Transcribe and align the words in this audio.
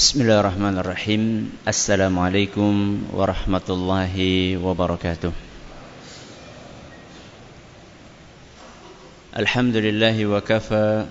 بسم 0.00 0.24
الله 0.24 0.40
الرحمن 0.40 0.78
الرحيم 0.80 1.22
السلام 1.68 2.18
عليكم 2.18 2.72
ورحمة 3.12 3.68
الله 3.68 4.14
وبركاته 4.56 5.32
الحمد 9.36 9.76
لله 9.76 10.16
وكفى 10.26 11.06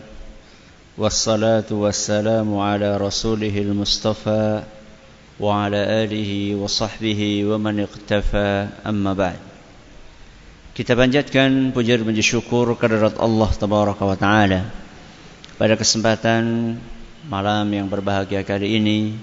والصلاة 0.97 1.70
والسلام 1.70 2.49
على 2.57 2.97
رسوله 2.97 3.55
المصطفى 3.62 4.63
وعلى 5.40 5.82
آله 6.04 6.32
وصحبه 6.58 7.21
ومن 7.46 7.86
اقتفى 7.86 8.50
أما 8.90 9.14
بعد 9.14 9.40
Kita 10.74 10.98
panjatkan 10.98 11.78
puji 11.78 11.94
dan 11.94 12.18
syukur 12.26 12.74
kehadirat 12.74 13.21
Allah 13.21 13.50
Tabaraka 13.54 14.02
wa 14.02 14.18
Taala. 14.18 14.66
Pada 15.62 15.78
kesempatan 15.78 16.74
malam 17.27 17.67
yang 17.73 17.91
berbahagia 17.91 18.47
kali 18.47 18.79
ini, 18.79 19.17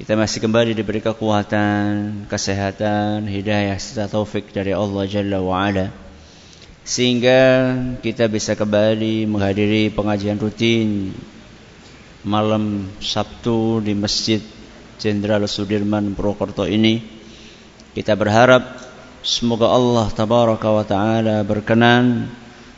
kita 0.00 0.16
masih 0.16 0.40
kembali 0.40 0.72
diberi 0.72 1.04
kekuatan, 1.04 2.24
kesehatan, 2.30 3.28
hidayah 3.28 3.76
serta 3.76 4.08
taufik 4.08 4.48
dari 4.54 4.72
Allah 4.72 5.04
Jalla 5.04 5.42
wa 5.44 5.60
Ala. 5.60 5.92
Sehingga 6.88 7.74
kita 8.00 8.32
bisa 8.32 8.56
kembali 8.56 9.28
menghadiri 9.28 9.92
pengajian 9.92 10.40
rutin 10.40 11.12
malam 12.24 12.88
Sabtu 12.96 13.84
di 13.84 13.92
Masjid 13.92 14.40
Jenderal 14.96 15.44
Sudirman 15.44 16.16
Purwokerto 16.16 16.64
ini. 16.64 17.04
Kita 17.92 18.16
berharap 18.16 18.88
Semoga 19.18 19.66
Allah 19.74 20.06
tabaraka 20.14 20.70
wa 20.70 20.84
taala 20.86 21.42
berkenan 21.42 22.30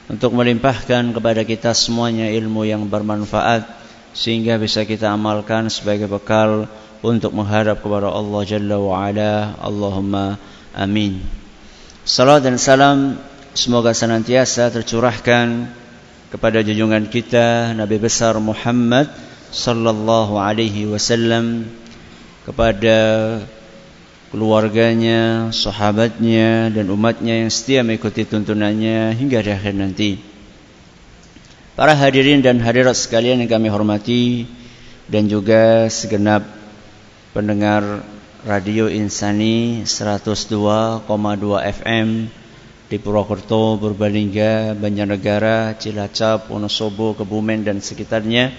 untuk 0.08 0.32
melimpahkan 0.32 1.12
kepada 1.12 1.44
kita 1.44 1.76
semuanya 1.76 2.32
ilmu 2.32 2.64
yang 2.64 2.88
bermanfaat 2.88 3.79
sehingga 4.12 4.58
bisa 4.58 4.82
kita 4.84 5.10
amalkan 5.10 5.70
sebagai 5.70 6.10
bekal 6.10 6.66
untuk 7.00 7.32
menghadap 7.32 7.80
kepada 7.80 8.12
Allah 8.12 8.40
Jalla 8.44 8.76
wa 8.76 8.94
Ala. 9.00 9.56
Allahumma 9.60 10.36
amin. 10.76 11.20
Salam 12.04 12.42
dan 12.42 12.56
salam 12.56 13.20
semoga 13.52 13.92
senantiasa 13.94 14.72
tercurahkan 14.72 15.68
kepada 16.30 16.62
junjungan 16.62 17.10
kita 17.10 17.74
Nabi 17.74 17.98
besar 17.98 18.38
Muhammad 18.38 19.10
sallallahu 19.50 20.38
alaihi 20.38 20.86
wasallam 20.86 21.66
kepada 22.46 22.98
keluarganya, 24.30 25.50
sahabatnya 25.50 26.70
dan 26.70 26.86
umatnya 26.88 27.42
yang 27.42 27.50
setia 27.50 27.82
mengikuti 27.82 28.22
tuntunannya 28.22 29.18
hingga 29.18 29.42
di 29.42 29.50
akhir 29.50 29.74
nanti. 29.74 30.29
Para 31.80 31.96
hadirin 31.96 32.44
dan 32.44 32.60
hadirat 32.60 32.92
sekalian 32.92 33.40
yang 33.40 33.56
kami 33.56 33.72
hormati 33.72 34.44
dan 35.08 35.32
juga 35.32 35.88
segenap 35.88 36.44
pendengar 37.32 38.04
Radio 38.44 38.84
Insani 38.92 39.80
102,2 39.88 41.08
FM 41.80 42.28
di 42.84 42.96
Purwokerto, 43.00 43.80
Purbalingga, 43.80 44.76
Banjarnegara, 44.76 45.72
Cilacap, 45.80 46.52
Wonosobo, 46.52 47.16
Kebumen 47.16 47.64
dan 47.64 47.80
sekitarnya 47.80 48.52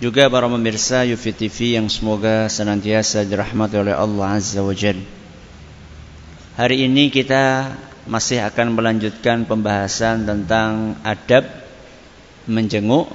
juga 0.00 0.32
para 0.32 0.48
pemirsa 0.48 1.04
Yufi 1.04 1.36
TV 1.36 1.76
yang 1.76 1.92
semoga 1.92 2.48
senantiasa 2.48 3.20
dirahmati 3.28 3.76
oleh 3.76 3.92
Allah 3.92 4.40
Azza 4.40 4.64
wa 4.64 4.72
Jal. 4.72 4.96
Hari 6.56 6.88
ini 6.88 7.12
kita 7.12 7.76
masih 8.08 8.40
akan 8.40 8.72
melanjutkan 8.72 9.44
pembahasan 9.44 10.24
tentang 10.24 10.96
adab 11.04 11.59
menjenguk 12.48 13.10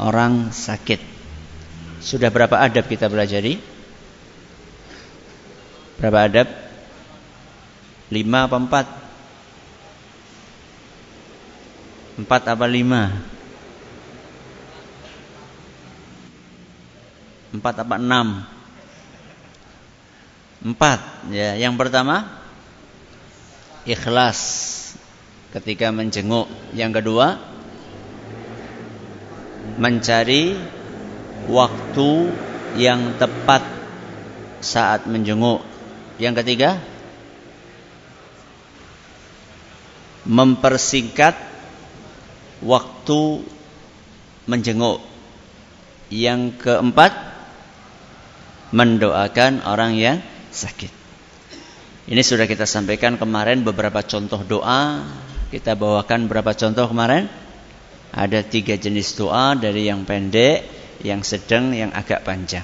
orang 0.00 0.50
sakit. 0.50 0.98
Sudah 2.02 2.28
berapa 2.28 2.58
adab 2.58 2.90
kita 2.90 3.06
pelajari? 3.06 3.56
Berapa 6.00 6.18
adab? 6.26 6.48
Lima 8.12 8.44
apa 8.44 8.56
empat? 8.60 8.86
Empat 12.14 12.42
apa 12.46 12.66
lima? 12.68 13.10
Empat 17.54 17.74
apa 17.80 17.94
enam? 17.96 18.44
Empat. 20.60 21.00
Ya, 21.30 21.56
yang 21.56 21.78
pertama 21.80 22.28
ikhlas 23.88 24.40
ketika 25.56 25.88
menjenguk. 25.94 26.50
Yang 26.76 27.00
kedua 27.00 27.53
mencari 29.78 30.54
waktu 31.48 32.10
yang 32.78 33.16
tepat 33.20 33.62
saat 34.64 35.04
menjenguk. 35.04 35.62
Yang 36.16 36.42
ketiga 36.42 36.78
mempersingkat 40.24 41.36
waktu 42.64 43.44
menjenguk. 44.48 45.02
Yang 46.08 46.60
keempat 46.60 47.12
mendoakan 48.74 49.64
orang 49.64 49.94
yang 49.94 50.18
sakit. 50.50 50.90
Ini 52.04 52.20
sudah 52.20 52.44
kita 52.44 52.68
sampaikan 52.68 53.16
kemarin 53.16 53.64
beberapa 53.64 54.04
contoh 54.04 54.40
doa. 54.44 55.00
Kita 55.48 55.72
bawakan 55.78 56.28
berapa 56.28 56.52
contoh 56.52 56.90
kemarin? 56.90 57.43
Ada 58.14 58.46
tiga 58.46 58.78
jenis 58.78 59.18
doa 59.18 59.58
dari 59.58 59.90
yang 59.90 60.06
pendek, 60.06 60.62
yang 61.02 61.26
sedang, 61.26 61.74
yang 61.74 61.90
agak 61.90 62.22
panjang. 62.22 62.62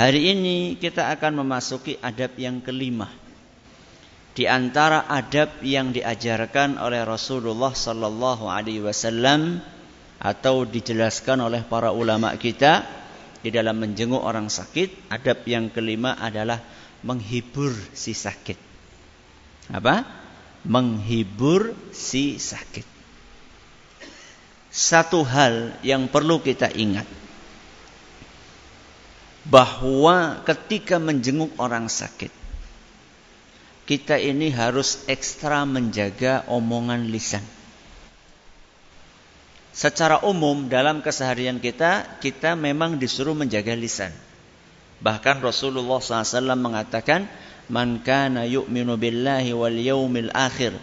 Hari 0.00 0.32
ini 0.32 0.56
kita 0.80 1.12
akan 1.12 1.44
memasuki 1.44 2.00
adab 2.00 2.32
yang 2.40 2.64
kelima. 2.64 3.12
Di 4.32 4.48
antara 4.48 5.08
adab 5.12 5.60
yang 5.60 5.92
diajarkan 5.92 6.80
oleh 6.80 7.04
Rasulullah 7.04 7.72
sallallahu 7.72 8.48
alaihi 8.48 8.84
wasallam 8.84 9.60
atau 10.20 10.64
dijelaskan 10.64 11.44
oleh 11.44 11.60
para 11.64 11.92
ulama 11.92 12.32
kita 12.40 12.84
di 13.44 13.52
dalam 13.52 13.76
menjenguk 13.76 14.20
orang 14.20 14.48
sakit, 14.48 15.12
adab 15.12 15.44
yang 15.44 15.68
kelima 15.68 16.16
adalah 16.16 16.60
menghibur 17.04 17.72
si 17.92 18.16
sakit. 18.16 18.56
Apa? 19.72 20.04
Menghibur 20.64 21.76
si 21.92 22.40
sakit. 22.40 22.95
Satu 24.70 25.24
hal 25.24 25.76
yang 25.80 26.10
perlu 26.10 26.42
kita 26.42 26.68
ingat 26.72 27.06
bahwa 29.46 30.42
ketika 30.42 30.98
menjenguk 30.98 31.54
orang 31.56 31.86
sakit 31.86 32.46
kita 33.86 34.18
ini 34.18 34.50
harus 34.50 35.06
ekstra 35.06 35.62
menjaga 35.62 36.42
omongan 36.50 37.06
lisan. 37.06 37.46
Secara 39.70 40.26
umum 40.26 40.66
dalam 40.66 41.06
keseharian 41.06 41.62
kita, 41.62 42.18
kita 42.18 42.58
memang 42.58 42.98
disuruh 42.98 43.38
menjaga 43.38 43.78
lisan. 43.78 44.10
Bahkan 44.98 45.38
Rasulullah 45.38 46.02
SAW 46.02 46.58
mengatakan, 46.58 47.30
Man 47.70 48.02
kana 48.02 48.42
yu'minu 48.42 48.98
billahi 48.98 49.54
wal 49.54 49.78
yawmil 49.78 50.34
akhir. 50.34 50.74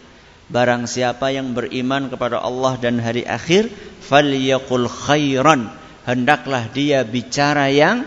Barang 0.51 0.89
siapa 0.89 1.31
yang 1.31 1.55
beriman 1.55 2.11
kepada 2.11 2.43
Allah 2.43 2.75
dan 2.75 2.99
hari 2.99 3.23
akhir, 3.23 3.71
falyaqul 4.03 4.91
khairan. 4.91 5.71
Hendaklah 6.03 6.67
dia 6.67 7.07
bicara 7.07 7.71
yang 7.71 8.03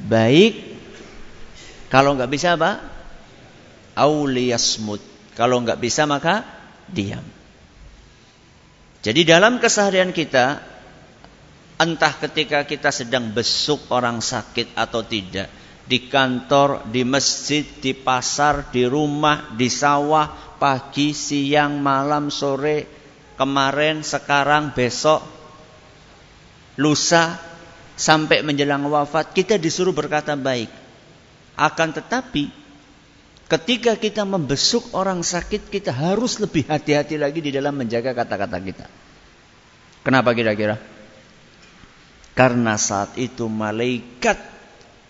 baik. 0.00 0.76
Kalau 1.92 2.16
enggak 2.16 2.32
bisa 2.32 2.56
apa? 2.56 2.80
Auliyasmut. 3.92 5.00
Kalau 5.36 5.60
enggak 5.60 5.80
bisa 5.80 6.08
maka 6.08 6.42
diam. 6.88 7.22
Jadi 9.04 9.22
dalam 9.22 9.62
keseharian 9.62 10.10
kita, 10.10 10.58
entah 11.76 12.14
ketika 12.18 12.64
kita 12.64 12.90
sedang 12.90 13.30
besuk 13.30 13.86
orang 13.92 14.18
sakit 14.18 14.74
atau 14.74 15.04
tidak, 15.04 15.46
di 15.86 16.10
kantor, 16.10 16.90
di 16.90 17.06
masjid, 17.06 17.62
di 17.62 17.94
pasar, 17.94 18.74
di 18.74 18.82
rumah, 18.82 19.54
di 19.54 19.70
sawah, 19.70 20.45
pagi, 20.56 21.12
siang, 21.12 21.78
malam, 21.80 22.32
sore, 22.32 22.88
kemarin, 23.36 24.00
sekarang, 24.02 24.72
besok, 24.76 25.24
lusa, 26.80 27.36
sampai 27.96 28.44
menjelang 28.44 28.84
wafat, 28.88 29.32
kita 29.32 29.56
disuruh 29.56 29.92
berkata 29.96 30.36
baik. 30.36 30.68
Akan 31.56 31.96
tetapi, 31.96 32.66
Ketika 33.46 33.94
kita 33.94 34.26
membesuk 34.26 34.90
orang 34.90 35.22
sakit, 35.22 35.70
kita 35.70 35.94
harus 35.94 36.42
lebih 36.42 36.66
hati-hati 36.66 37.14
lagi 37.14 37.38
di 37.38 37.54
dalam 37.54 37.78
menjaga 37.78 38.10
kata-kata 38.10 38.58
kita. 38.58 38.86
Kenapa 40.02 40.34
kira-kira? 40.34 40.82
Karena 42.34 42.74
saat 42.74 43.14
itu 43.14 43.46
malaikat 43.46 44.34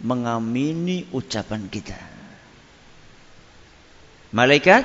mengamini 0.04 1.08
ucapan 1.16 1.64
kita. 1.72 1.96
Malaikat 4.36 4.84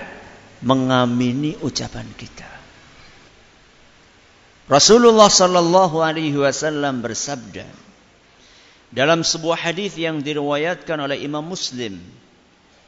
mengamini 0.62 1.58
ucapan 1.62 2.06
kita. 2.16 2.48
Rasulullah 4.72 5.28
sallallahu 5.28 6.00
alaihi 6.00 6.38
wasallam 6.38 7.04
bersabda, 7.04 7.68
Dalam 8.92 9.24
sebuah 9.24 9.72
hadis 9.72 9.96
yang 9.96 10.20
diriwayatkan 10.20 11.00
oleh 11.00 11.24
Imam 11.24 11.44
Muslim, 11.44 12.00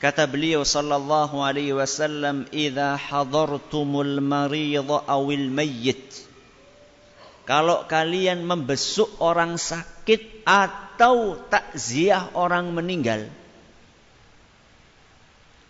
kata 0.04 0.28
beliau 0.28 0.68
sallallahu 0.68 1.44
alaihi 1.44 1.75
wasallam, 1.75 2.48
"Idza 2.52 3.00
hadartumul 3.00 4.20
marid 4.20 4.84
awil 5.08 5.48
mayyit" 5.48 6.34
Kalau 7.44 7.84
kalian 7.92 8.48
membesuk 8.48 9.20
orang 9.20 9.60
sakit 9.60 10.48
atau 10.48 11.36
takziah 11.52 12.31
orang 12.40 12.72
meninggal. 12.72 13.28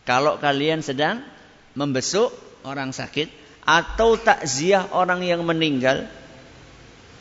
Kalau 0.05 0.37
kalian 0.37 0.85
sedang 0.85 1.25
membesuk 1.73 2.29
orang 2.65 2.93
sakit 2.93 3.29
atau 3.65 4.15
takziah 4.19 4.91
orang 4.93 5.25
yang 5.25 5.41
meninggal, 5.43 6.05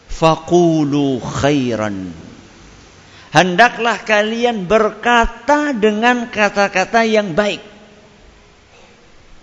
faqulu 0.08 1.20
khairan 1.20 2.12
hendaklah 3.32 3.96
kalian 4.04 4.68
berkata 4.68 5.72
dengan 5.74 6.28
kata-kata 6.28 7.02
yang 7.02 7.32
baik. 7.32 7.64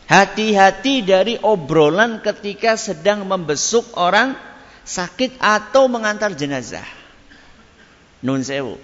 Hati-hati 0.09 1.05
dari 1.05 1.37
obrolan 1.37 2.21
ketika 2.25 2.73
sedang 2.73 3.29
membesuk 3.29 3.93
orang 3.93 4.33
sakit 4.81 5.37
atau 5.37 5.85
mengantar 5.85 6.33
jenazah. 6.33 6.85
Nun 8.25 8.41
sewu. 8.41 8.81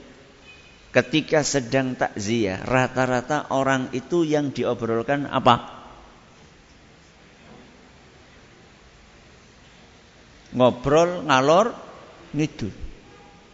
Ketika 0.93 1.41
sedang 1.41 1.97
takziah, 1.97 2.61
rata-rata 2.61 3.51
orang 3.51 3.89
itu 3.91 4.21
yang 4.21 4.53
diobrolkan 4.53 5.27
apa? 5.27 5.74
Ngobrol 10.55 11.27
ngalor 11.27 11.75
ngidul. 12.31 12.71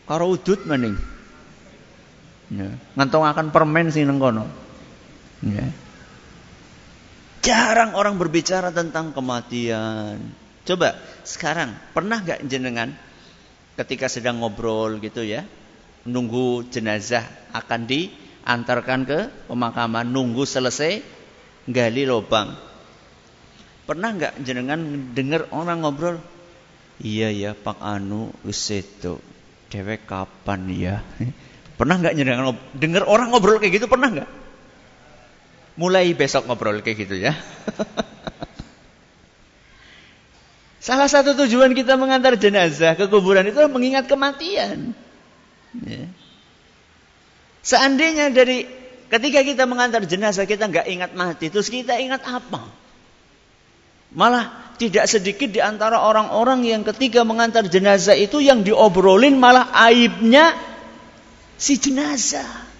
Karo 0.05 0.25
udut 0.29 0.63
maning. 0.69 0.95
Ya. 2.51 2.69
akan 2.95 3.47
permen 3.49 3.89
sih 3.89 4.05
nengkono. 4.05 4.45
Ya. 5.41 5.65
Jarang 7.41 7.97
orang 7.97 8.21
berbicara 8.21 8.69
tentang 8.69 9.17
kematian. 9.17 10.21
Coba 10.61 10.93
sekarang 11.25 11.73
pernah 11.89 12.21
nggak 12.21 12.45
jenengan 12.45 12.93
ketika 13.81 14.05
sedang 14.05 14.45
ngobrol 14.45 15.01
gitu 15.01 15.25
ya, 15.25 15.41
nunggu 16.05 16.69
jenazah 16.69 17.25
akan 17.49 17.89
diantarkan 17.89 19.01
ke 19.09 19.19
pemakaman, 19.49 20.05
nunggu 20.05 20.45
selesai 20.45 21.01
gali 21.65 22.05
lubang. 22.05 22.53
Pernah 23.89 24.09
nggak 24.13 24.33
jenengan 24.45 24.79
dengar 25.17 25.49
orang 25.49 25.81
ngobrol? 25.81 26.21
Iya 27.01 27.33
ya 27.33 27.51
Pak 27.57 27.81
Anu 27.81 28.29
wis 28.45 28.61
itu. 28.69 29.17
Dewek 29.73 30.05
kapan 30.05 30.69
ya? 30.69 31.01
Pernah 31.79 31.97
nggak 31.97 32.13
nyendengar 32.13 32.53
dengar 32.77 33.03
orang 33.09 33.33
ngobrol 33.33 33.57
kayak 33.57 33.81
gitu 33.81 33.89
pernah 33.89 34.13
nggak? 34.13 34.29
Mulai 35.81 36.13
besok 36.13 36.45
ngobrol 36.45 36.85
kayak 36.85 37.09
gitu 37.09 37.17
ya. 37.17 37.33
Salah 40.85 41.09
satu 41.09 41.33
tujuan 41.45 41.73
kita 41.77 41.97
mengantar 41.97 42.37
jenazah 42.37 42.97
ke 42.97 43.05
kuburan 43.09 43.45
itu 43.49 43.61
mengingat 43.69 44.05
kematian. 44.09 44.93
Ya. 45.81 46.05
Seandainya 47.61 48.33
dari 48.33 48.65
ketika 49.09 49.45
kita 49.45 49.63
mengantar 49.69 50.01
jenazah 50.05 50.49
kita 50.49 50.65
nggak 50.69 50.89
ingat 50.89 51.11
mati, 51.13 51.53
terus 51.53 51.69
kita 51.69 52.01
ingat 52.01 52.25
apa? 52.25 52.65
Malah 54.11 54.70
tidak 54.81 55.05
sedikit 55.05 55.53
di 55.53 55.61
antara 55.61 56.01
orang-orang 56.01 56.65
yang 56.65 56.81
ketika 56.81 57.21
mengantar 57.21 57.69
jenazah 57.69 58.17
itu 58.17 58.41
yang 58.41 58.65
diobrolin 58.65 59.37
malah 59.37 59.69
aibnya 59.77 60.57
si 61.53 61.77
jenazah. 61.77 62.73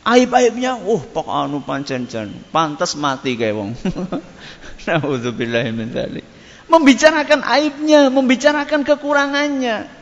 Aib-aibnya, 0.00 0.80
oh 0.80 1.04
pak 1.04 1.28
anu 1.28 1.60
pancen 1.60 2.08
pantas 2.48 2.96
mati 2.96 3.36
kayak 3.36 3.52
wong. 3.52 3.76
Nauzubillah 4.88 5.68
min 5.76 5.92
dzalik. 5.92 6.24
Membicarakan 6.72 7.44
aibnya, 7.44 8.08
membicarakan 8.08 8.80
kekurangannya. 8.80 9.92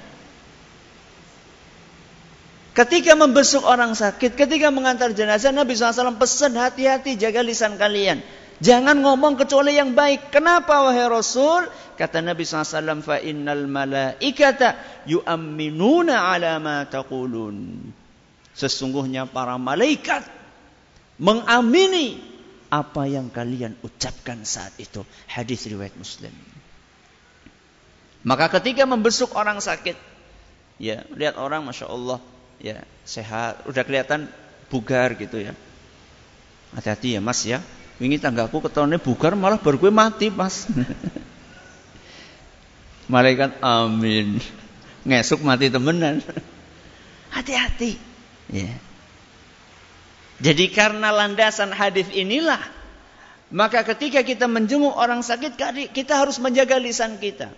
Ketika 2.79 3.19
membesuk 3.19 3.67
orang 3.67 3.99
sakit, 3.99 4.39
ketika 4.39 4.71
mengantar 4.71 5.11
jenazah, 5.11 5.51
Nabi 5.51 5.75
SAW 5.75 6.15
pesan 6.15 6.55
hati-hati 6.55 7.19
jaga 7.19 7.43
lisan 7.43 7.75
kalian. 7.75 8.23
Jangan 8.59 8.99
ngomong 9.07 9.39
kecuali 9.39 9.79
yang 9.79 9.95
baik. 9.95 10.35
Kenapa 10.35 10.83
wahai 10.83 11.07
Rasul? 11.07 11.71
Kata 11.95 12.19
Nabi 12.19 12.43
SAW, 12.43 13.07
fa 13.07 13.23
innal 13.23 13.71
malaikata 13.71 14.75
yu'amminuna 15.07 16.35
ala 16.35 16.59
ma 16.59 16.83
taqulun. 16.83 17.79
Sesungguhnya 18.59 19.31
para 19.31 19.55
malaikat 19.55 20.27
mengamini 21.23 22.19
apa 22.67 23.07
yang 23.07 23.31
kalian 23.31 23.79
ucapkan 23.87 24.43
saat 24.43 24.75
itu. 24.83 25.07
Hadis 25.31 25.71
riwayat 25.71 25.95
Muslim. 25.95 26.35
Maka 28.27 28.51
ketika 28.59 28.83
membesuk 28.83 29.39
orang 29.39 29.63
sakit, 29.63 29.95
ya 30.83 31.07
lihat 31.15 31.39
orang, 31.39 31.63
masya 31.63 31.87
Allah, 31.87 32.19
ya 32.59 32.83
sehat, 33.07 33.63
udah 33.71 33.83
kelihatan 33.87 34.27
bugar 34.67 35.15
gitu 35.15 35.39
ya. 35.39 35.55
Hati-hati 36.75 37.17
ya 37.17 37.21
mas 37.23 37.47
ya, 37.47 37.63
Wingi 37.99 38.23
tanggaku 38.23 38.63
ketone 38.63 38.99
bugar 39.03 39.35
malah 39.35 39.59
baru 39.59 39.77
gue 39.79 39.93
mati 39.93 40.31
pas. 40.31 40.71
Malaikat 43.13 43.59
amin. 43.59 44.39
Ngesuk 45.03 45.43
mati 45.43 45.67
temenan. 45.67 46.23
Hati-hati. 47.35 47.99
Ya. 48.55 48.71
Jadi 50.39 50.71
karena 50.71 51.11
landasan 51.11 51.75
hadis 51.75 52.07
inilah 52.15 52.63
maka 53.49 53.81
ketika 53.81 54.21
kita 54.21 54.45
menjenguk 54.45 54.93
orang 54.93 55.25
sakit 55.25 55.57
kita 55.91 56.15
harus 56.15 56.37
menjaga 56.39 56.77
lisan 56.77 57.17
kita. 57.17 57.51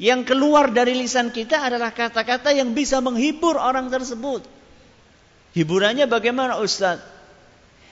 Yang 0.00 0.32
keluar 0.32 0.72
dari 0.72 0.96
lisan 0.96 1.28
kita 1.28 1.60
adalah 1.60 1.92
kata-kata 1.92 2.56
yang 2.56 2.72
bisa 2.72 3.04
menghibur 3.04 3.60
orang 3.60 3.92
tersebut. 3.92 4.46
Hiburannya 5.52 6.06
bagaimana 6.06 6.56
Ustaz? 6.62 7.02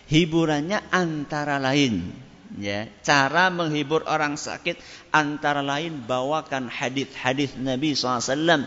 Hiburannya 0.08 0.80
antara 0.90 1.60
lain 1.60 2.08
ya 2.56 2.88
cara 3.04 3.52
menghibur 3.52 4.08
orang 4.08 4.40
sakit 4.40 4.80
antara 5.12 5.60
lain 5.60 6.02
bawakan 6.08 6.72
hadis-hadis 6.72 7.54
Nabi 7.60 7.92
SAW 7.92 8.64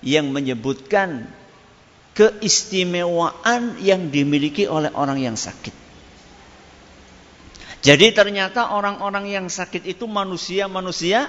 yang 0.00 0.30
menyebutkan 0.30 1.26
keistimewaan 2.16 3.76
yang 3.84 4.08
dimiliki 4.08 4.64
oleh 4.64 4.88
orang 4.96 5.20
yang 5.20 5.36
sakit. 5.36 5.74
Jadi 7.84 8.10
ternyata 8.16 8.72
orang-orang 8.72 9.30
yang 9.30 9.46
sakit 9.46 9.84
itu 9.84 10.08
manusia-manusia 10.08 11.28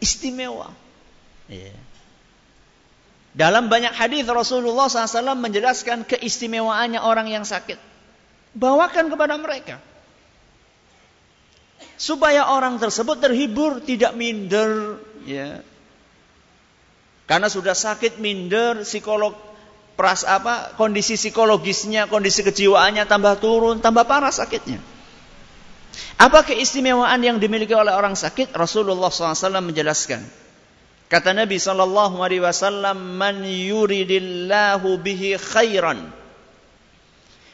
istimewa. 0.00 0.72
Ya. 1.46 1.76
Dalam 3.32 3.68
banyak 3.68 3.92
hadis 3.92 4.24
Rasulullah 4.26 4.88
SAW 4.88 5.36
menjelaskan 5.36 6.04
keistimewaannya 6.08 7.00
orang 7.00 7.28
yang 7.28 7.44
sakit. 7.46 7.91
Bawakan 8.52 9.08
kepada 9.08 9.34
mereka. 9.40 9.80
Supaya 11.96 12.50
orang 12.50 12.76
tersebut 12.76 13.22
terhibur, 13.22 13.80
tidak 13.80 14.12
minder. 14.18 15.00
Ya. 15.24 15.62
Karena 17.30 17.48
sudah 17.48 17.72
sakit, 17.72 18.18
minder, 18.18 18.82
psikolog, 18.84 19.32
pras 19.94 20.26
apa, 20.26 20.74
kondisi 20.76 21.14
psikologisnya, 21.14 22.10
kondisi 22.10 22.42
kejiwaannya 22.42 23.06
tambah 23.06 23.38
turun, 23.38 23.78
tambah 23.80 24.04
parah 24.04 24.34
sakitnya. 24.34 24.82
Apa 26.20 26.44
keistimewaan 26.46 27.18
yang 27.24 27.36
dimiliki 27.42 27.72
oleh 27.72 27.92
orang 27.92 28.14
sakit? 28.14 28.54
Rasulullah 28.54 29.10
SAW 29.10 29.62
menjelaskan. 29.62 30.22
Kata 31.10 31.36
Nabi 31.36 31.60
Wasallam, 31.60 32.96
"Man 33.20 33.44
yuridillahu 33.44 34.96
bihi 34.96 35.36
khairan." 35.36 36.21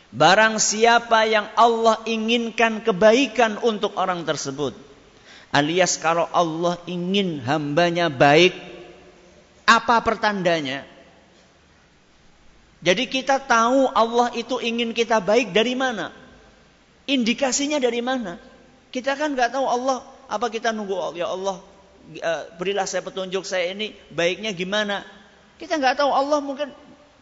Barang 0.09 0.57
siapa 0.57 1.29
yang 1.29 1.53
Allah 1.53 2.01
inginkan 2.09 2.81
kebaikan 2.81 3.61
untuk 3.61 3.93
orang 4.01 4.25
tersebut. 4.25 4.73
Alias 5.53 6.01
kalau 6.01 6.29
Allah 6.33 6.81
ingin 6.89 7.45
hambanya 7.45 8.09
baik, 8.09 8.57
apa 9.69 10.01
pertandanya? 10.01 10.85
Jadi 12.81 13.05
kita 13.11 13.37
tahu 13.43 13.91
Allah 13.93 14.33
itu 14.33 14.57
ingin 14.65 14.97
kita 14.97 15.21
baik 15.21 15.53
dari 15.53 15.77
mana? 15.77 16.15
Indikasinya 17.05 17.77
dari 17.77 18.01
mana? 18.01 18.41
Kita 18.89 19.13
kan 19.13 19.37
nggak 19.37 19.53
tahu 19.57 19.67
Allah, 19.69 20.01
apa 20.29 20.49
kita 20.49 20.73
nunggu 20.73 20.95
oh, 20.97 21.13
ya 21.13 21.29
Allah 21.29 21.61
eh, 22.17 22.43
berilah 22.57 22.89
saya 22.89 23.05
petunjuk 23.05 23.45
saya 23.45 23.77
ini 23.77 23.93
baiknya 24.09 24.57
gimana? 24.57 25.05
Kita 25.61 25.77
nggak 25.77 26.01
tahu 26.01 26.13
Allah 26.13 26.41
mungkin 26.41 26.73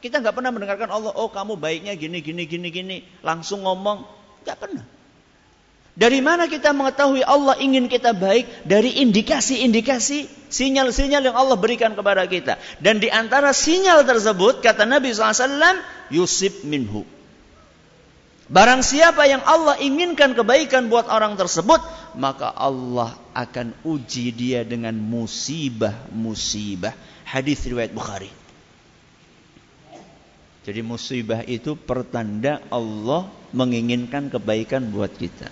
kita 0.06 0.22
nggak 0.22 0.38
pernah 0.38 0.54
mendengarkan 0.54 0.86
Allah, 0.86 1.10
oh 1.18 1.26
kamu 1.26 1.58
baiknya 1.58 1.98
gini, 1.98 2.22
gini, 2.22 2.46
gini, 2.46 2.68
gini. 2.70 2.96
Langsung 3.26 3.66
ngomong. 3.66 4.06
Nggak 4.46 4.58
pernah. 4.62 4.86
Dari 5.96 6.20
mana 6.20 6.44
kita 6.44 6.76
mengetahui 6.76 7.24
Allah 7.24 7.56
ingin 7.56 7.88
kita 7.88 8.12
baik? 8.12 8.68
Dari 8.68 9.00
indikasi-indikasi, 9.00 10.28
sinyal-sinyal 10.52 11.32
yang 11.32 11.36
Allah 11.36 11.56
berikan 11.56 11.96
kepada 11.96 12.28
kita. 12.28 12.60
Dan 12.84 13.00
di 13.00 13.08
antara 13.08 13.56
sinyal 13.56 14.04
tersebut, 14.04 14.60
kata 14.60 14.84
Nabi 14.84 15.16
SAW, 15.16 15.80
Yusuf 16.12 16.68
minhu. 16.68 17.08
Barang 18.46 18.84
siapa 18.84 19.26
yang 19.26 19.42
Allah 19.42 19.74
inginkan 19.82 20.36
kebaikan 20.36 20.86
buat 20.86 21.10
orang 21.10 21.34
tersebut, 21.34 21.82
maka 22.14 22.54
Allah 22.54 23.18
akan 23.34 23.74
uji 23.82 24.30
dia 24.30 24.62
dengan 24.62 24.94
musibah-musibah. 24.94 26.94
Hadis 27.26 27.66
riwayat 27.66 27.90
Bukhari. 27.90 28.30
Jadi 30.66 30.82
musibah 30.82 31.46
itu 31.46 31.78
pertanda 31.78 32.58
Allah 32.74 33.30
menginginkan 33.54 34.26
kebaikan 34.26 34.90
buat 34.90 35.14
kita. 35.14 35.46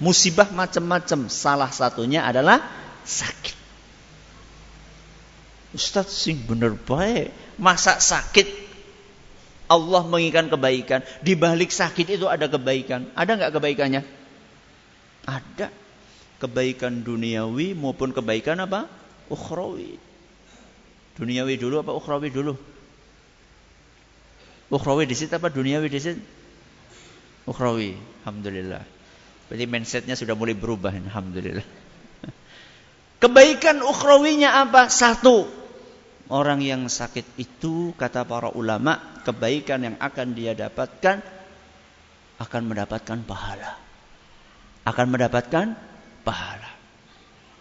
Musibah 0.00 0.48
macam-macam. 0.48 1.28
Salah 1.28 1.68
satunya 1.68 2.24
adalah 2.24 2.64
sakit. 3.04 3.52
Ustaz 5.76 6.08
sing 6.08 6.40
bener 6.40 6.72
baik. 6.72 7.36
Masa 7.60 8.00
sakit 8.00 8.48
Allah 9.68 10.08
menginginkan 10.08 10.48
kebaikan. 10.48 11.04
Di 11.20 11.36
balik 11.36 11.68
sakit 11.68 12.16
itu 12.16 12.24
ada 12.24 12.48
kebaikan. 12.48 13.12
Ada 13.12 13.36
nggak 13.36 13.52
kebaikannya? 13.60 14.02
Ada. 15.28 15.68
Kebaikan 16.40 17.04
duniawi 17.04 17.76
maupun 17.76 18.16
kebaikan 18.16 18.56
apa? 18.64 18.88
Ukhrawi. 19.28 20.00
Duniawi 21.20 21.60
dulu 21.60 21.84
apa 21.84 21.92
ukhrawi 21.92 22.32
dulu? 22.32 22.75
Ukhrawi 24.66 25.06
di 25.06 25.14
situ 25.14 25.30
apa 25.30 25.46
duniawi 25.46 25.86
di 25.86 26.00
situ? 26.02 26.22
Ukhrawi. 27.46 27.94
Alhamdulillah. 28.26 28.82
Berarti 29.46 29.64
mindsetnya 29.70 30.18
sudah 30.18 30.34
mulai 30.34 30.58
berubah. 30.58 30.90
Alhamdulillah. 30.90 31.66
Kebaikan 33.22 33.80
ukhrawinya 33.80 34.66
apa? 34.66 34.90
Satu. 34.90 35.46
Orang 36.26 36.58
yang 36.58 36.90
sakit 36.90 37.38
itu, 37.38 37.94
kata 37.94 38.26
para 38.26 38.50
ulama, 38.50 39.22
kebaikan 39.22 39.86
yang 39.86 39.96
akan 40.02 40.34
dia 40.34 40.58
dapatkan, 40.58 41.22
akan 42.42 42.62
mendapatkan 42.66 43.18
pahala. 43.22 43.78
Akan 44.82 45.06
mendapatkan 45.14 45.78
pahala. 46.26 46.70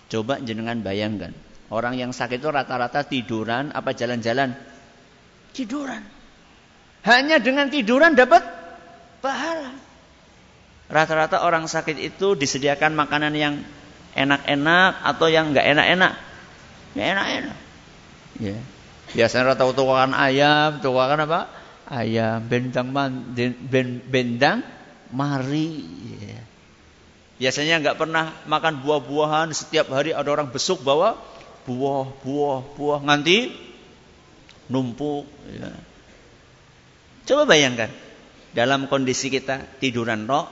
Coba 0.09 0.41
jenengan 0.41 0.81
bayangkan. 0.81 1.29
Orang 1.69 1.97
yang 1.97 2.09
sakit 2.09 2.41
itu 2.41 2.49
rata-rata 2.49 3.05
tiduran 3.05 3.69
apa 3.69 3.93
jalan-jalan? 3.93 4.57
Tiduran. 5.53 6.14
Hanya 7.05 7.37
dengan 7.37 7.69
tiduran 7.69 8.17
dapat 8.17 8.41
pahala. 9.21 9.77
Rata-rata 10.89 11.45
orang 11.45 11.69
sakit 11.69 11.97
itu 12.01 12.33
disediakan 12.33 12.97
makanan 12.97 13.33
yang 13.37 13.61
enak-enak 14.17 15.05
atau 15.05 15.27
yang 15.29 15.53
nggak 15.53 15.65
enak-enak. 15.65 16.13
Nggak 16.97 17.07
enak-enak. 17.13 17.57
Ya. 18.41 18.57
Biasanya 19.13 19.53
rata 19.53 19.69
tukakan 19.69 20.17
ayam, 20.17 20.81
tukakan 20.81 21.29
apa? 21.29 21.41
Ayam, 21.85 22.41
bendang 22.49 22.89
man, 22.89 23.37
ben, 23.37 24.01
bendang 24.09 24.65
mari. 25.13 25.85
Ya. 26.21 26.41
Biasanya 27.37 27.85
nggak 27.85 27.97
pernah 28.01 28.33
makan 28.49 28.81
buah-buahan. 28.81 29.53
Setiap 29.53 29.93
hari 29.93 30.09
ada 30.09 30.25
orang 30.33 30.49
besuk 30.49 30.81
bawa 30.81 31.21
buah, 31.65 32.05
buah, 32.21 32.59
buah. 32.77 32.99
Nganti 33.05 33.53
numpuk. 34.73 35.25
Ya. 35.53 35.69
Coba 37.25 37.43
bayangkan. 37.49 37.89
Dalam 38.55 38.87
kondisi 38.87 39.27
kita 39.27 39.81
tiduran 39.83 40.23
roh, 40.29 40.47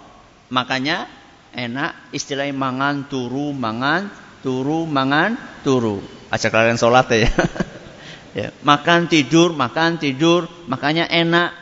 Makanya 0.53 1.09
enak 1.57 2.13
istilahnya 2.13 2.53
mangan 2.53 3.09
turu 3.09 3.49
mangan 3.57 4.13
turu 4.45 4.85
mangan 4.85 5.33
turu. 5.65 5.97
Ajak 6.29 6.53
kalian 6.53 6.77
sholat 6.77 7.09
ya. 7.09 7.29
ya. 8.39 8.47
Makan 8.61 9.09
tidur 9.09 9.57
makan 9.57 9.97
tidur 9.97 10.45
makanya 10.69 11.09
enak. 11.09 11.57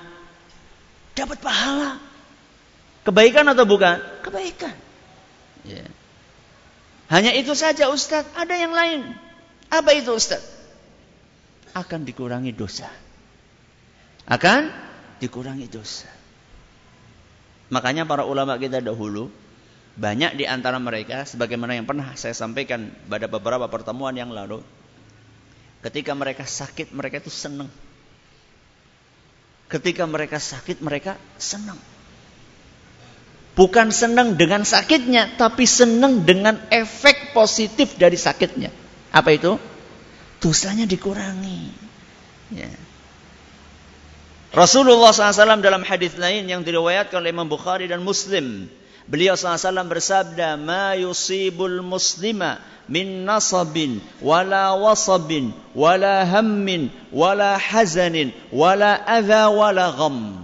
Dapat 1.15 1.39
pahala. 1.39 2.03
Kebaikan 3.07 3.47
atau 3.47 3.63
bukan? 3.63 4.03
Kebaikan. 4.27 4.75
Ya. 5.63 5.87
Hanya 7.07 7.31
itu 7.31 7.55
saja 7.55 7.87
Ustaz. 7.87 8.27
Ada 8.35 8.59
yang 8.59 8.75
lain. 8.75 9.07
Apa 9.71 9.95
itu 9.95 10.11
Ustaz? 10.11 10.43
Akan 11.71 12.03
dikurangi 12.03 12.51
dosa. 12.51 12.91
Akan 14.27 14.67
dikurangi 15.21 15.69
dosa. 15.69 16.09
Makanya 17.71 18.03
para 18.03 18.27
ulama 18.27 18.57
kita 18.57 18.81
dahulu 18.81 19.31
banyak 19.95 20.35
di 20.35 20.49
antara 20.49 20.81
mereka 20.81 21.23
sebagaimana 21.23 21.77
yang 21.77 21.85
pernah 21.85 22.17
saya 22.17 22.33
sampaikan 22.33 22.91
pada 23.07 23.29
beberapa 23.29 23.69
pertemuan 23.69 24.15
yang 24.17 24.33
lalu 24.33 24.59
ketika 25.85 26.11
mereka 26.17 26.43
sakit 26.43 26.91
mereka 26.91 27.21
itu 27.21 27.31
senang. 27.31 27.69
Ketika 29.71 30.03
mereka 30.03 30.35
sakit 30.35 30.83
mereka 30.83 31.15
senang. 31.39 31.79
Bukan 33.51 33.91
senang 33.91 34.39
dengan 34.39 34.63
sakitnya, 34.63 35.35
tapi 35.35 35.67
senang 35.67 36.23
dengan 36.23 36.55
efek 36.71 37.35
positif 37.35 37.99
dari 37.99 38.15
sakitnya. 38.15 38.71
Apa 39.11 39.35
itu? 39.35 39.59
Dosanya 40.39 40.87
dikurangi. 40.87 41.71
Ya. 42.55 42.71
Rasulullah 44.51 45.15
SAW 45.15 45.63
dalam 45.63 45.79
hadis 45.87 46.19
lain 46.19 46.43
yang 46.43 46.67
diriwayatkan 46.67 47.23
oleh 47.23 47.31
Imam 47.31 47.47
Bukhari 47.47 47.87
dan 47.87 48.03
Muslim. 48.03 48.67
Beliau 49.07 49.39
SAW 49.39 49.87
bersabda, 49.87 50.59
"Ma 50.59 50.91
yusibul 50.99 51.79
muslima 51.79 52.59
min 52.91 53.23
nasabin 53.23 54.03
wala 54.19 54.75
wasabin 54.75 55.55
wala 55.71 56.27
hammin 56.27 56.91
wala 57.15 57.55
hazanin 57.55 58.35
wala 58.51 58.99
adha 59.07 59.47
wala 59.47 59.95
gham." 59.95 60.43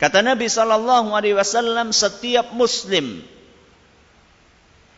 Kata 0.00 0.24
Nabi 0.24 0.48
sallallahu 0.48 1.12
alaihi 1.12 1.36
wasallam, 1.36 1.92
setiap 1.92 2.56
muslim 2.56 3.20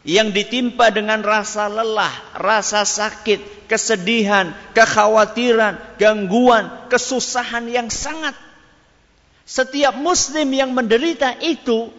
yang 0.01 0.33
ditimpa 0.33 0.89
dengan 0.89 1.21
rasa 1.21 1.69
lelah, 1.69 2.13
rasa 2.41 2.89
sakit, 2.89 3.69
kesedihan, 3.69 4.57
kekhawatiran, 4.73 5.77
gangguan, 6.01 6.89
kesusahan 6.89 7.69
yang 7.69 7.93
sangat. 7.93 8.33
Setiap 9.45 9.99
muslim 9.99 10.49
yang 10.57 10.73
menderita 10.73 11.37
itu 11.43 11.93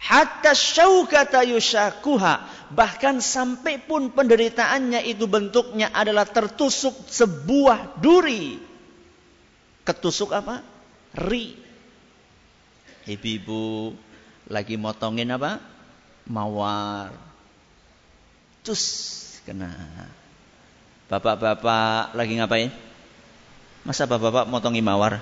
hatta 0.00 0.56
syaukata 0.56 1.46
yushakuha 1.46 2.48
bahkan 2.72 3.18
sampai 3.22 3.82
pun 3.82 4.10
penderitaannya 4.10 5.04
itu 5.06 5.26
bentuknya 5.30 5.94
adalah 5.94 6.26
tertusuk 6.26 7.06
sebuah 7.06 8.00
duri. 8.02 8.58
Ketusuk 9.86 10.30
apa? 10.34 10.62
Ri. 11.18 11.54
Ibu-ibu 13.10 13.94
lagi 14.50 14.74
motongin 14.78 15.34
apa? 15.34 15.69
Mawar. 16.30 17.10
Cus 18.62 18.82
kena. 19.42 19.74
Bapak-bapak 21.10 22.14
lagi 22.14 22.38
ngapain? 22.38 22.70
Masa 23.82 24.06
bapak-bapak 24.06 24.46
motongi 24.46 24.78
mawar? 24.78 25.18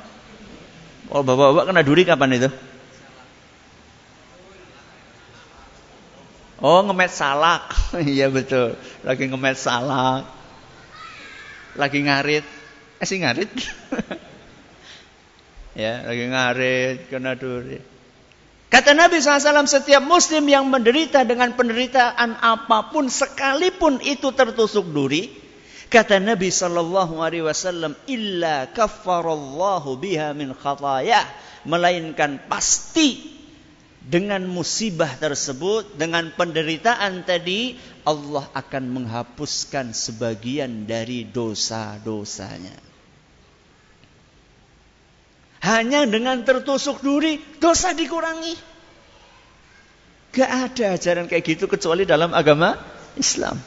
Oh 1.08 1.24
bapak-bapak 1.24 1.72
kena 1.72 1.80
duri 1.80 2.04
kapan 2.04 2.36
itu? 2.36 2.50
Oh 6.60 6.84
ngemet 6.84 7.08
salak. 7.08 7.72
Iya 8.04 8.28
betul. 8.28 8.76
Lagi 9.00 9.24
ngemet 9.30 9.56
salak. 9.56 10.28
Lagi 11.78 12.04
ngarit. 12.04 12.44
Eh 12.98 13.06
sih 13.06 13.22
ngarit. 13.22 13.48
ya, 15.78 16.04
lagi 16.04 16.24
ngarit 16.28 17.08
kena 17.08 17.38
duri. 17.38 17.97
Kata 18.68 18.92
Nabi 18.92 19.16
SAW, 19.16 19.64
setiap 19.64 20.04
muslim 20.04 20.44
yang 20.44 20.68
menderita 20.68 21.24
dengan 21.24 21.56
penderitaan 21.56 22.36
apa 22.36 22.92
pun, 22.92 23.08
sekalipun 23.08 24.04
itu 24.04 24.28
tertusuk 24.28 24.92
duri, 24.92 25.32
kata 25.88 26.20
Nabi 26.20 26.52
SAW, 26.52 27.96
illa 28.04 28.68
kafarallahu 28.68 29.96
biha 29.96 30.36
min 30.36 30.52
khatayah, 30.52 31.24
melainkan 31.64 32.44
pasti 32.44 33.40
dengan 34.04 34.44
musibah 34.44 35.16
tersebut, 35.16 35.96
dengan 35.96 36.28
penderitaan 36.36 37.24
tadi, 37.24 37.76
Allah 38.04 38.52
akan 38.52 38.84
menghapuskan 38.88 39.96
sebagian 39.96 40.84
dari 40.84 41.24
dosa-dosanya. 41.24 42.87
Hanya 45.58 46.06
dengan 46.06 46.46
tertusuk 46.46 47.02
duri, 47.02 47.42
dosa 47.58 47.90
dikurangi. 47.92 48.54
Gak 50.30 50.50
ada 50.50 50.84
ajaran 50.94 51.26
kayak 51.26 51.44
gitu 51.44 51.66
kecuali 51.66 52.06
dalam 52.06 52.30
agama 52.30 52.78
Islam. 53.18 53.58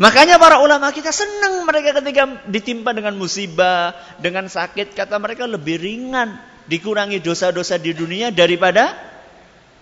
Makanya 0.00 0.40
para 0.40 0.58
ulama 0.58 0.90
kita 0.90 1.14
senang 1.14 1.62
mereka 1.68 2.02
ketika 2.02 2.42
ditimpa 2.48 2.90
dengan 2.96 3.14
musibah, 3.14 3.94
dengan 4.18 4.50
sakit, 4.50 4.96
kata 4.96 5.20
mereka 5.22 5.46
lebih 5.46 5.78
ringan 5.78 6.34
dikurangi 6.66 7.22
dosa-dosa 7.22 7.78
di 7.78 7.92
dunia 7.94 8.32
daripada 8.34 9.12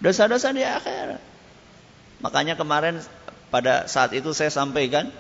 Dosa-dosa 0.01 0.57
di 0.57 0.65
akhirat. 0.65 1.21
Makanya 2.25 2.57
kemarin 2.57 3.05
pada 3.53 3.85
saat 3.85 4.17
itu 4.17 4.33
saya 4.33 4.49
sampaikan 4.49 5.13